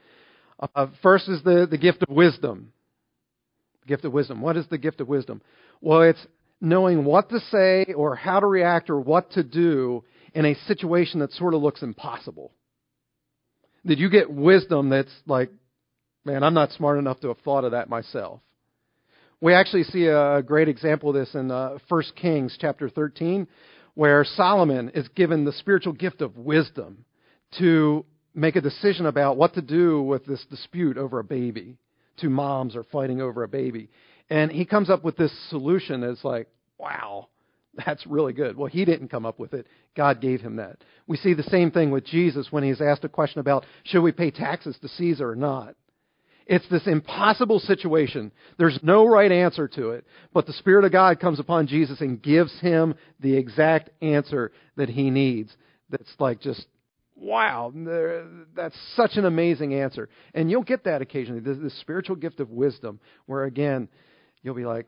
[0.60, 2.74] Uh, first is the, the gift of wisdom.
[3.88, 4.42] Gift of wisdom.
[4.42, 5.42] What is the gift of wisdom?
[5.82, 6.26] Well, it's
[6.62, 11.22] knowing what to say or how to react or what to do in a situation
[11.22, 12.52] that sort of looks impossible.
[13.86, 15.50] Did you get wisdom that's like,
[16.26, 18.42] man, I'm not smart enough to have thought of that myself?
[19.42, 23.48] We actually see a great example of this in uh, 1 Kings chapter 13,
[23.94, 27.06] where Solomon is given the spiritual gift of wisdom
[27.58, 28.06] to
[28.40, 31.78] make a decision about what to do with this dispute over a baby.
[32.20, 33.90] Two moms are fighting over a baby.
[34.30, 36.48] And he comes up with this solution that's like,
[36.78, 37.28] wow,
[37.86, 38.58] that's really good.
[38.58, 39.68] Well, he didn't come up with it.
[39.96, 40.78] God gave him that.
[41.08, 44.12] We see the same thing with Jesus when he's asked a question about should we
[44.12, 45.76] pay taxes to Caesar or not.
[46.46, 48.32] It's this impossible situation.
[48.58, 50.06] There's no right answer to it.
[50.34, 54.90] But the Spirit of God comes upon Jesus and gives him the exact answer that
[54.90, 55.56] he needs.
[55.92, 56.66] That's like just,
[57.20, 57.72] wow,
[58.56, 60.10] that's such an amazing answer.
[60.34, 63.90] And you'll get that occasionally, this, spiritual gift of wisdom, where again,
[64.42, 64.88] you'll be like,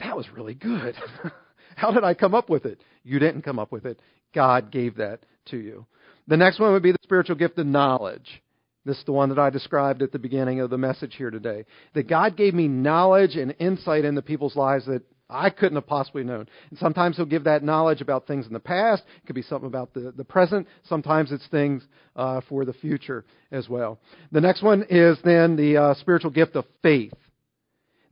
[0.00, 0.94] that was really good.
[1.76, 2.82] How did I come up with it?
[3.04, 4.00] You didn't come up with it.
[4.34, 5.86] God gave that to you.
[6.28, 8.42] The next one would be the spiritual gift of knowledge.
[8.84, 11.64] This is the one that I described at the beginning of the message here today.
[11.94, 16.22] That God gave me knowledge and insight into people's lives that I couldn't have possibly
[16.22, 16.46] known.
[16.70, 19.02] And sometimes He'll give that knowledge about things in the past.
[19.22, 20.68] It could be something about the, the present.
[20.88, 21.82] Sometimes it's things
[22.14, 23.98] uh, for the future as well.
[24.30, 27.14] The next one is then the uh, spiritual gift of faith.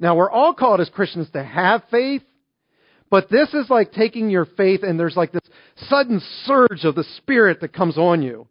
[0.01, 2.23] Now, we're all called as Christians to have faith,
[3.11, 5.49] but this is like taking your faith and there's like this
[5.89, 8.49] sudden surge of the Spirit that comes on you.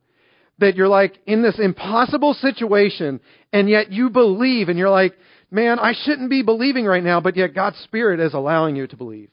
[0.59, 3.19] That you're like in this impossible situation
[3.51, 5.15] and yet you believe and you're like,
[5.53, 8.97] man, I shouldn't be believing right now, but yet God's Spirit is allowing you to
[8.97, 9.29] believe.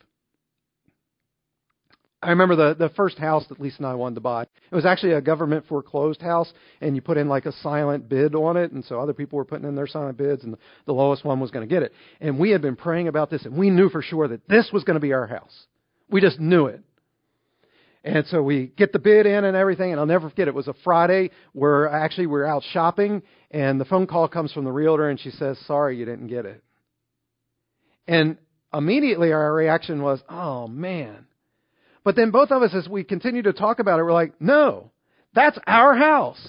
[2.22, 4.42] I remember the, the first house that Lisa and I wanted to buy.
[4.42, 6.52] It was actually a government foreclosed house,
[6.82, 9.44] and you put in like a silent bid on it, and so other people were
[9.46, 10.54] putting in their silent bids, and
[10.84, 11.94] the lowest one was going to get it.
[12.20, 14.84] And we had been praying about this, and we knew for sure that this was
[14.84, 15.66] going to be our house.
[16.10, 16.82] We just knew it.
[18.02, 20.68] And so we get the bid in and everything, and I'll never forget it was
[20.68, 24.72] a Friday where actually we we're out shopping, and the phone call comes from the
[24.72, 26.64] realtor, and she says, Sorry, you didn't get it.
[28.08, 28.38] And
[28.72, 31.26] immediately our reaction was, Oh man
[32.04, 34.90] but then both of us, as we continue to talk about it, we're like, no,
[35.34, 36.40] that's our house.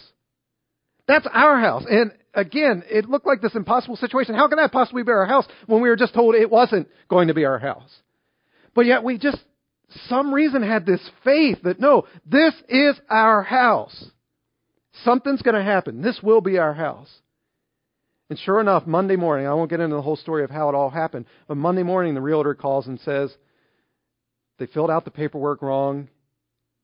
[1.08, 1.84] That's our house.
[1.90, 4.36] And again, it looked like this impossible situation.
[4.36, 7.28] How can that possibly be our house when we were just told it wasn't going
[7.28, 7.92] to be our house?
[8.74, 9.40] But yet we just,
[10.08, 14.06] some reason had this faith that no, this is our house.
[15.04, 16.02] Something's going to happen.
[16.02, 17.10] This will be our house.
[18.30, 20.76] And sure enough, Monday morning, I won't get into the whole story of how it
[20.76, 23.34] all happened, but Monday morning the realtor calls and says,
[24.58, 26.08] they filled out the paperwork wrong.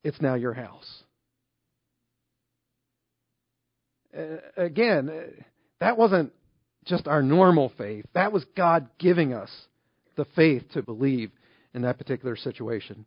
[0.03, 1.03] It's now your house.
[4.55, 5.11] again,
[5.79, 6.33] that wasn't
[6.85, 8.05] just our normal faith.
[8.13, 9.49] That was God giving us
[10.15, 11.31] the faith to believe
[11.77, 13.05] in that particular situation.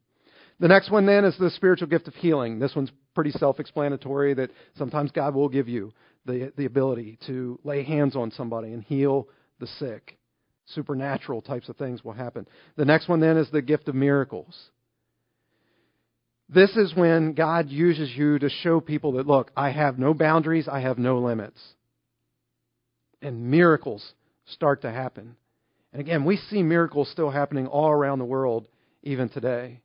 [0.61, 2.59] The next one then is the spiritual gift of healing.
[2.59, 5.93] This one's pretty self-explanatory that sometimes God will give you
[6.25, 10.16] the, the ability to lay hands on somebody and heal the sick.
[10.66, 12.47] Supernatural types of things will happen.
[12.77, 14.57] The next one then is the gift of miracles.
[16.49, 20.68] This is when God uses you to show people that, look, I have no boundaries,
[20.68, 21.61] I have no limits.
[23.21, 24.12] And miracles
[24.47, 25.37] start to happen.
[25.93, 28.68] And again, we see miracles still happening all around the world
[29.03, 29.80] even today.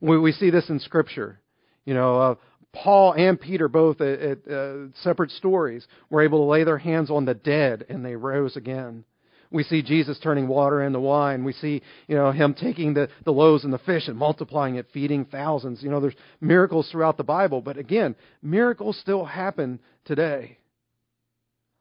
[0.00, 1.40] We, we see this in Scripture.
[1.84, 2.34] You know, uh,
[2.72, 7.10] Paul and Peter, both at, at uh, separate stories, were able to lay their hands
[7.10, 9.04] on the dead and they rose again.
[9.50, 11.44] We see Jesus turning water into wine.
[11.44, 14.88] We see, you know, him taking the, the loaves and the fish and multiplying it,
[14.92, 15.82] feeding thousands.
[15.82, 17.60] You know, there's miracles throughout the Bible.
[17.60, 20.58] But again, miracles still happen today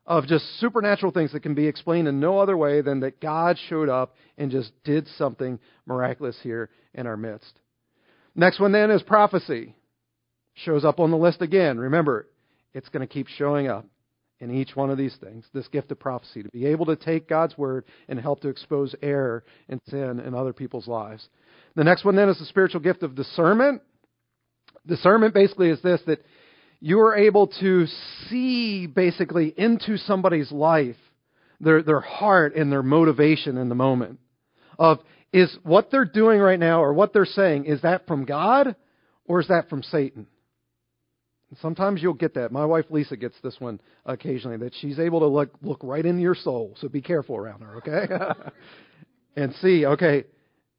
[0.05, 3.57] of just supernatural things that can be explained in no other way than that God
[3.69, 7.59] showed up and just did something miraculous here in our midst.
[8.35, 9.73] Next one then is prophecy.
[10.53, 11.77] Shows up on the list again.
[11.77, 12.27] Remember,
[12.73, 13.85] it's going to keep showing up
[14.39, 15.45] in each one of these things.
[15.53, 18.93] This gift of prophecy, to be able to take God's word and help to expose
[19.01, 21.27] error and sin in other people's lives.
[21.75, 23.81] The next one then is the spiritual gift of discernment.
[24.85, 26.23] Discernment basically is this that
[26.79, 27.85] you are able to
[28.29, 30.97] see basically into somebody's life,
[31.59, 34.19] their, their heart and their motivation in the moment.
[34.77, 34.99] Of
[35.31, 38.75] is what they're doing right now or what they're saying, is that from God
[39.25, 40.27] or is that from Satan?
[41.61, 42.51] Sometimes you'll get that.
[42.51, 46.21] My wife Lisa gets this one occasionally that she's able to look look right into
[46.21, 46.75] your soul.
[46.79, 48.13] So be careful around her, okay?
[49.35, 50.25] and see, okay,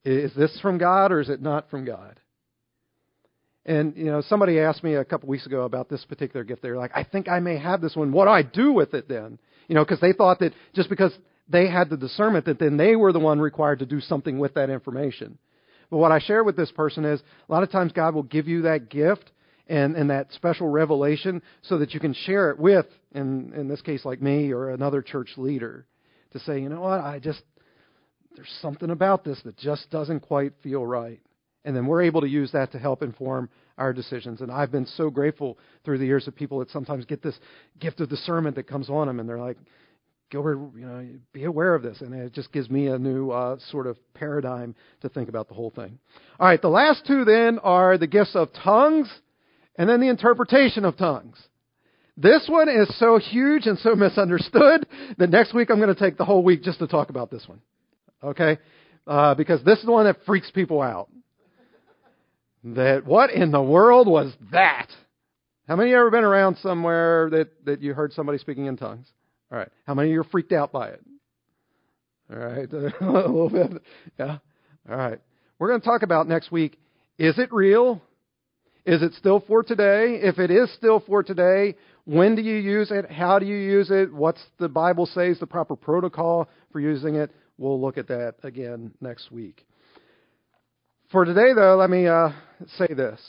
[0.04, 2.20] is this from God or is it not from God?
[3.66, 6.62] And you know, somebody asked me a couple weeks ago about this particular gift.
[6.62, 8.12] They were like, "I think I may have this one.
[8.12, 9.38] What do I do with it then?"
[9.68, 11.12] You know, because they thought that just because
[11.48, 14.54] they had the discernment that then they were the one required to do something with
[14.54, 15.38] that information.
[15.90, 18.48] But what I share with this person is a lot of times God will give
[18.48, 19.30] you that gift
[19.68, 23.82] and, and that special revelation so that you can share it with, in, in this
[23.82, 25.86] case, like me or another church leader,
[26.32, 27.42] to say, you know what, I just,
[28.34, 31.20] there's something about this that just doesn't quite feel right.
[31.66, 34.40] And then we're able to use that to help inform our decisions.
[34.40, 37.38] And I've been so grateful through the years of people that sometimes get this
[37.80, 39.58] gift of discernment that comes on them, and they're like,
[40.30, 42.00] Gilbert, you know, be aware of this.
[42.00, 45.54] And it just gives me a new uh, sort of paradigm to think about the
[45.54, 45.98] whole thing.
[46.40, 49.08] All right, the last two then are the gifts of tongues
[49.76, 51.36] and then the interpretation of tongues.
[52.16, 54.86] This one is so huge and so misunderstood
[55.18, 57.46] that next week I'm going to take the whole week just to talk about this
[57.46, 57.60] one.
[58.22, 58.58] Okay?
[59.06, 61.08] Uh, because this is the one that freaks people out.
[62.74, 64.88] That what in the world was that?
[65.68, 68.76] How many of you ever been around somewhere that, that you heard somebody speaking in
[68.76, 69.06] tongues?
[69.52, 69.68] All right.
[69.86, 71.00] How many of you are freaked out by it?
[72.28, 72.72] All right.
[72.72, 73.82] a little bit.
[74.18, 74.38] Yeah.
[74.90, 75.20] All right.
[75.58, 76.78] We're going to talk about next week
[77.18, 78.02] is it real?
[78.84, 80.20] Is it still for today?
[80.22, 83.10] If it is still for today, when do you use it?
[83.10, 84.12] How do you use it?
[84.12, 87.30] What's the Bible says the proper protocol for using it?
[87.58, 89.66] We'll look at that again next week.
[91.12, 92.30] For today, though, let me uh,
[92.78, 93.20] say this.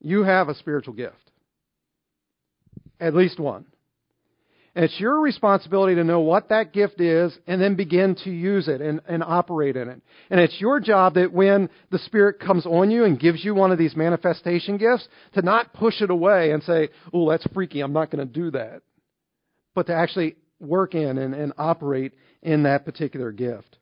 [0.00, 1.16] You have a spiritual gift.
[3.00, 3.64] At least one.
[4.74, 8.66] And it's your responsibility to know what that gift is and then begin to use
[8.66, 10.02] it and, and operate in it.
[10.30, 13.70] And it's your job that when the Spirit comes on you and gives you one
[13.70, 17.92] of these manifestation gifts, to not push it away and say, oh, that's freaky, I'm
[17.92, 18.82] not going to do that.
[19.76, 22.12] But to actually work in and, and operate
[22.42, 23.78] in that particular gift.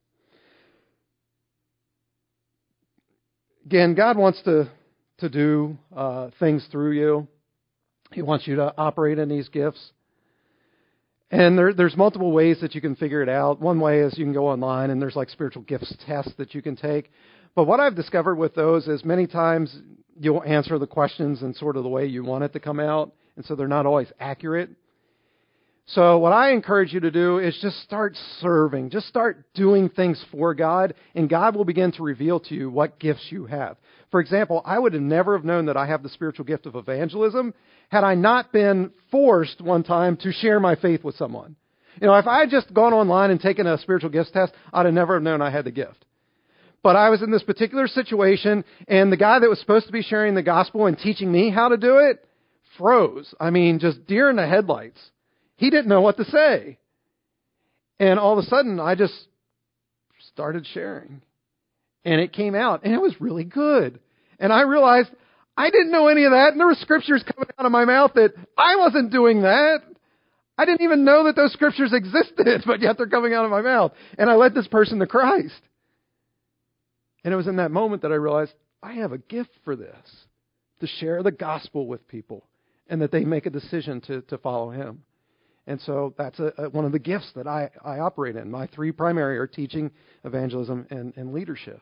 [3.66, 4.70] Again, God wants to,
[5.18, 7.28] to do uh, things through you.
[8.12, 9.92] He wants you to operate in these gifts.
[11.30, 13.60] And there, there's multiple ways that you can figure it out.
[13.60, 16.60] One way is you can go online and there's like spiritual gifts tests that you
[16.60, 17.10] can take.
[17.54, 19.74] But what I've discovered with those is many times
[20.18, 23.12] you'll answer the questions in sort of the way you want it to come out,
[23.36, 24.70] and so they're not always accurate.
[25.86, 28.90] So what I encourage you to do is just start serving.
[28.90, 33.00] Just start doing things for God, and God will begin to reveal to you what
[33.00, 33.76] gifts you have.
[34.10, 36.76] For example, I would have never have known that I have the spiritual gift of
[36.76, 37.52] evangelism
[37.88, 41.56] had I not been forced one time to share my faith with someone.
[42.00, 44.86] You know, if I had just gone online and taken a spiritual gifts test, I'd
[44.86, 46.04] have never have known I had the gift.
[46.82, 50.02] But I was in this particular situation, and the guy that was supposed to be
[50.02, 52.24] sharing the gospel and teaching me how to do it
[52.78, 53.34] froze.
[53.38, 54.98] I mean, just deer in the headlights.
[55.62, 56.76] He didn't know what to say.
[58.00, 59.14] And all of a sudden, I just
[60.32, 61.22] started sharing.
[62.04, 64.00] And it came out, and it was really good.
[64.40, 65.10] And I realized
[65.56, 68.10] I didn't know any of that, and there were scriptures coming out of my mouth
[68.16, 69.82] that I wasn't doing that.
[70.58, 73.62] I didn't even know that those scriptures existed, but yet they're coming out of my
[73.62, 73.92] mouth.
[74.18, 75.60] And I led this person to Christ.
[77.22, 78.52] And it was in that moment that I realized
[78.82, 80.24] I have a gift for this
[80.80, 82.48] to share the gospel with people
[82.88, 85.04] and that they make a decision to, to follow him.
[85.66, 88.50] And so that's a, a, one of the gifts that I, I operate in.
[88.50, 89.90] My three primary are teaching,
[90.24, 91.80] evangelism, and, and leadership.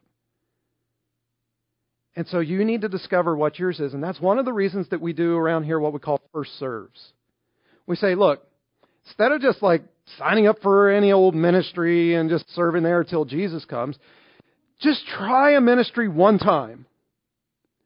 [2.17, 3.95] And so you need to discover what yours is.
[3.95, 6.59] And that's one of the reasons that we do around here what we call first
[6.59, 7.13] serves.
[7.87, 8.47] We say, look,
[9.07, 9.83] instead of just like
[10.19, 13.97] signing up for any old ministry and just serving there until Jesus comes,
[14.81, 16.87] just try a ministry one time.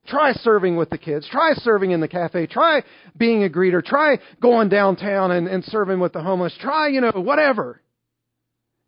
[0.06, 1.26] Try serving with the kids.
[1.30, 2.46] Try serving in the cafe.
[2.46, 2.82] Try
[3.16, 3.82] being a greeter.
[3.82, 6.54] Try going downtown and, and serving with the homeless.
[6.60, 7.80] Try, you know, whatever.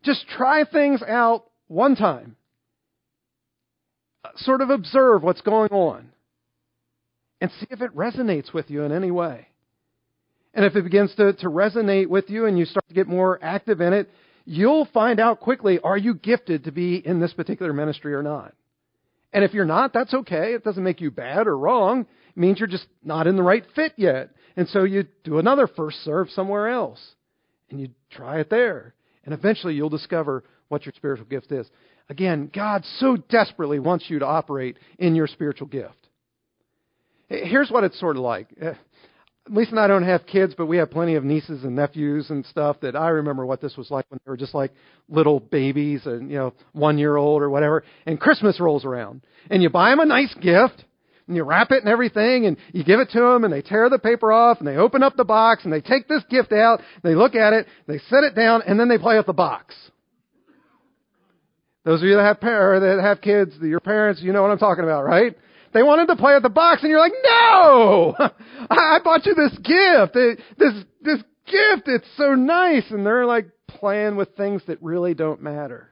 [0.03, 2.35] Just try things out one time.
[4.23, 6.09] Uh, sort of observe what's going on
[7.41, 9.47] and see if it resonates with you in any way.
[10.53, 13.39] And if it begins to, to resonate with you and you start to get more
[13.41, 14.09] active in it,
[14.45, 18.53] you'll find out quickly are you gifted to be in this particular ministry or not?
[19.33, 20.53] And if you're not, that's okay.
[20.53, 22.01] It doesn't make you bad or wrong.
[22.01, 24.31] It means you're just not in the right fit yet.
[24.55, 26.99] And so you do another first serve somewhere else.
[27.69, 28.93] And you try it there.
[29.25, 31.67] And eventually you'll discover what your spiritual gift is.
[32.09, 36.07] Again, God so desperately wants you to operate in your spiritual gift.
[37.27, 38.47] Here's what it's sort of like.
[38.61, 38.73] Eh,
[39.49, 42.45] Lisa and I don't have kids, but we have plenty of nieces and nephews and
[42.45, 44.71] stuff that I remember what this was like when they were just like
[45.09, 47.83] little babies and, you know, one year old or whatever.
[48.05, 49.21] And Christmas rolls around.
[49.49, 50.83] And you buy them a nice gift
[51.27, 53.89] and you wrap it and everything and you give it to them and they tear
[53.89, 56.81] the paper off and they open up the box and they take this gift out,
[57.03, 59.75] they look at it, they set it down and then they play with the box.
[61.83, 64.57] Those of you that have par- that have kids, your parents, you know what I'm
[64.57, 65.37] talking about, right?
[65.77, 68.15] They wanted to play with the box, and you're like, no!
[68.71, 70.15] I bought you this gift.
[70.57, 72.89] This, this gift, it's so nice.
[72.89, 75.89] And they're like playing with things that really don't matter.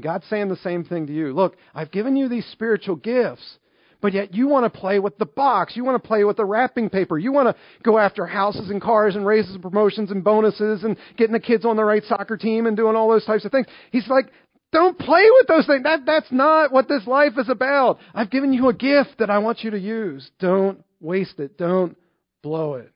[0.00, 1.32] God's saying the same thing to you.
[1.32, 3.58] Look, I've given you these spiritual gifts,
[4.00, 5.74] but yet you want to play with the box.
[5.74, 7.18] You want to play with the wrapping paper.
[7.18, 10.96] You want to go after houses and cars and raises and promotions and bonuses and
[11.16, 13.66] getting the kids on the right soccer team and doing all those types of things.
[13.90, 14.26] He's like,
[14.74, 15.84] don't play with those things.
[15.84, 17.98] That, that's not what this life is about.
[18.12, 20.30] I've given you a gift that I want you to use.
[20.38, 21.56] Don't waste it.
[21.56, 21.96] Don't
[22.42, 22.92] blow it.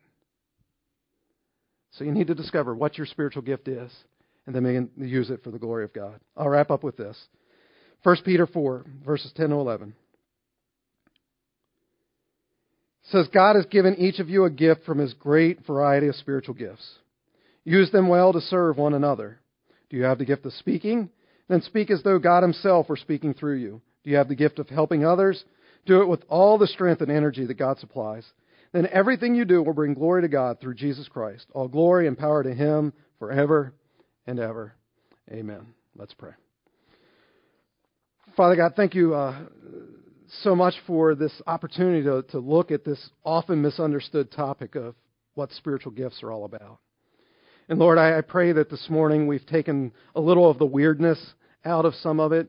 [1.92, 3.90] So you need to discover what your spiritual gift is
[4.46, 6.20] and then use it for the glory of God.
[6.36, 7.16] I'll wrap up with this.
[8.02, 9.94] 1 Peter 4, verses 10 to 11.
[13.02, 16.14] It says, God has given each of you a gift from his great variety of
[16.14, 16.86] spiritual gifts.
[17.64, 19.40] Use them well to serve one another.
[19.90, 21.10] Do you have the gift of speaking?
[21.48, 23.80] Then speak as though God Himself were speaking through you.
[24.04, 25.44] Do you have the gift of helping others?
[25.86, 28.26] Do it with all the strength and energy that God supplies.
[28.72, 31.46] Then everything you do will bring glory to God through Jesus Christ.
[31.54, 33.72] All glory and power to Him forever
[34.26, 34.74] and ever.
[35.30, 35.66] Amen.
[35.96, 36.32] Let's pray.
[38.36, 39.46] Father God, thank you uh,
[40.42, 44.94] so much for this opportunity to, to look at this often misunderstood topic of
[45.34, 46.78] what spiritual gifts are all about.
[47.68, 51.18] And Lord, I, I pray that this morning we've taken a little of the weirdness
[51.64, 52.48] out of some of it,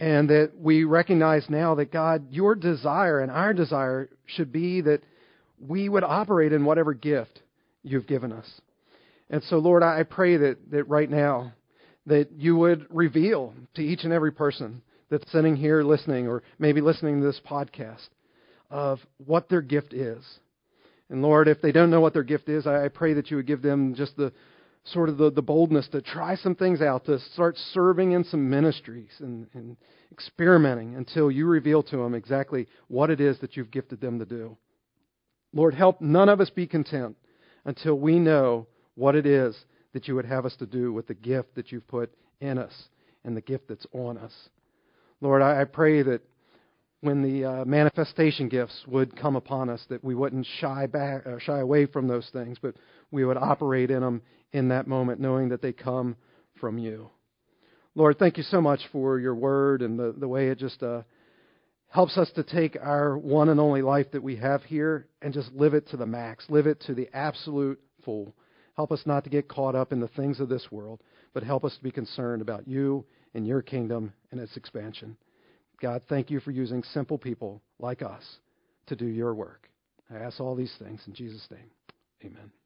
[0.00, 5.02] and that we recognize now that God, your desire and our desire should be that
[5.60, 7.40] we would operate in whatever gift
[7.82, 8.46] you've given us.
[9.30, 11.52] And so, Lord, I pray that, that right now
[12.06, 16.80] that you would reveal to each and every person that's sitting here listening or maybe
[16.80, 18.08] listening to this podcast
[18.70, 20.22] of what their gift is.
[21.08, 23.46] And Lord, if they don't know what their gift is, I pray that you would
[23.46, 24.32] give them just the,
[24.84, 28.50] sort of the, the boldness to try some things out, to start serving in some
[28.50, 29.76] ministries and, and
[30.12, 34.24] experimenting until you reveal to them exactly what it is that you've gifted them to
[34.24, 34.56] do.
[35.52, 37.16] Lord, help none of us be content
[37.64, 39.56] until we know what it is
[39.92, 42.88] that you would have us to do with the gift that you've put in us
[43.24, 44.32] and the gift that's on us.
[45.20, 46.20] Lord, I, I pray that
[47.00, 51.38] when the uh, manifestation gifts would come upon us, that we wouldn't shy back, uh,
[51.38, 52.74] shy away from those things, but
[53.10, 54.22] we would operate in them
[54.54, 56.16] in that moment, knowing that they come
[56.60, 57.10] from you.
[57.96, 61.02] Lord, thank you so much for your word and the, the way it just uh,
[61.88, 65.52] helps us to take our one and only life that we have here and just
[65.52, 68.34] live it to the max, live it to the absolute full.
[68.76, 71.02] Help us not to get caught up in the things of this world,
[71.32, 75.16] but help us to be concerned about you and your kingdom and its expansion.
[75.82, 78.22] God, thank you for using simple people like us
[78.86, 79.68] to do your work.
[80.10, 81.70] I ask all these things in Jesus' name.
[82.24, 82.63] Amen.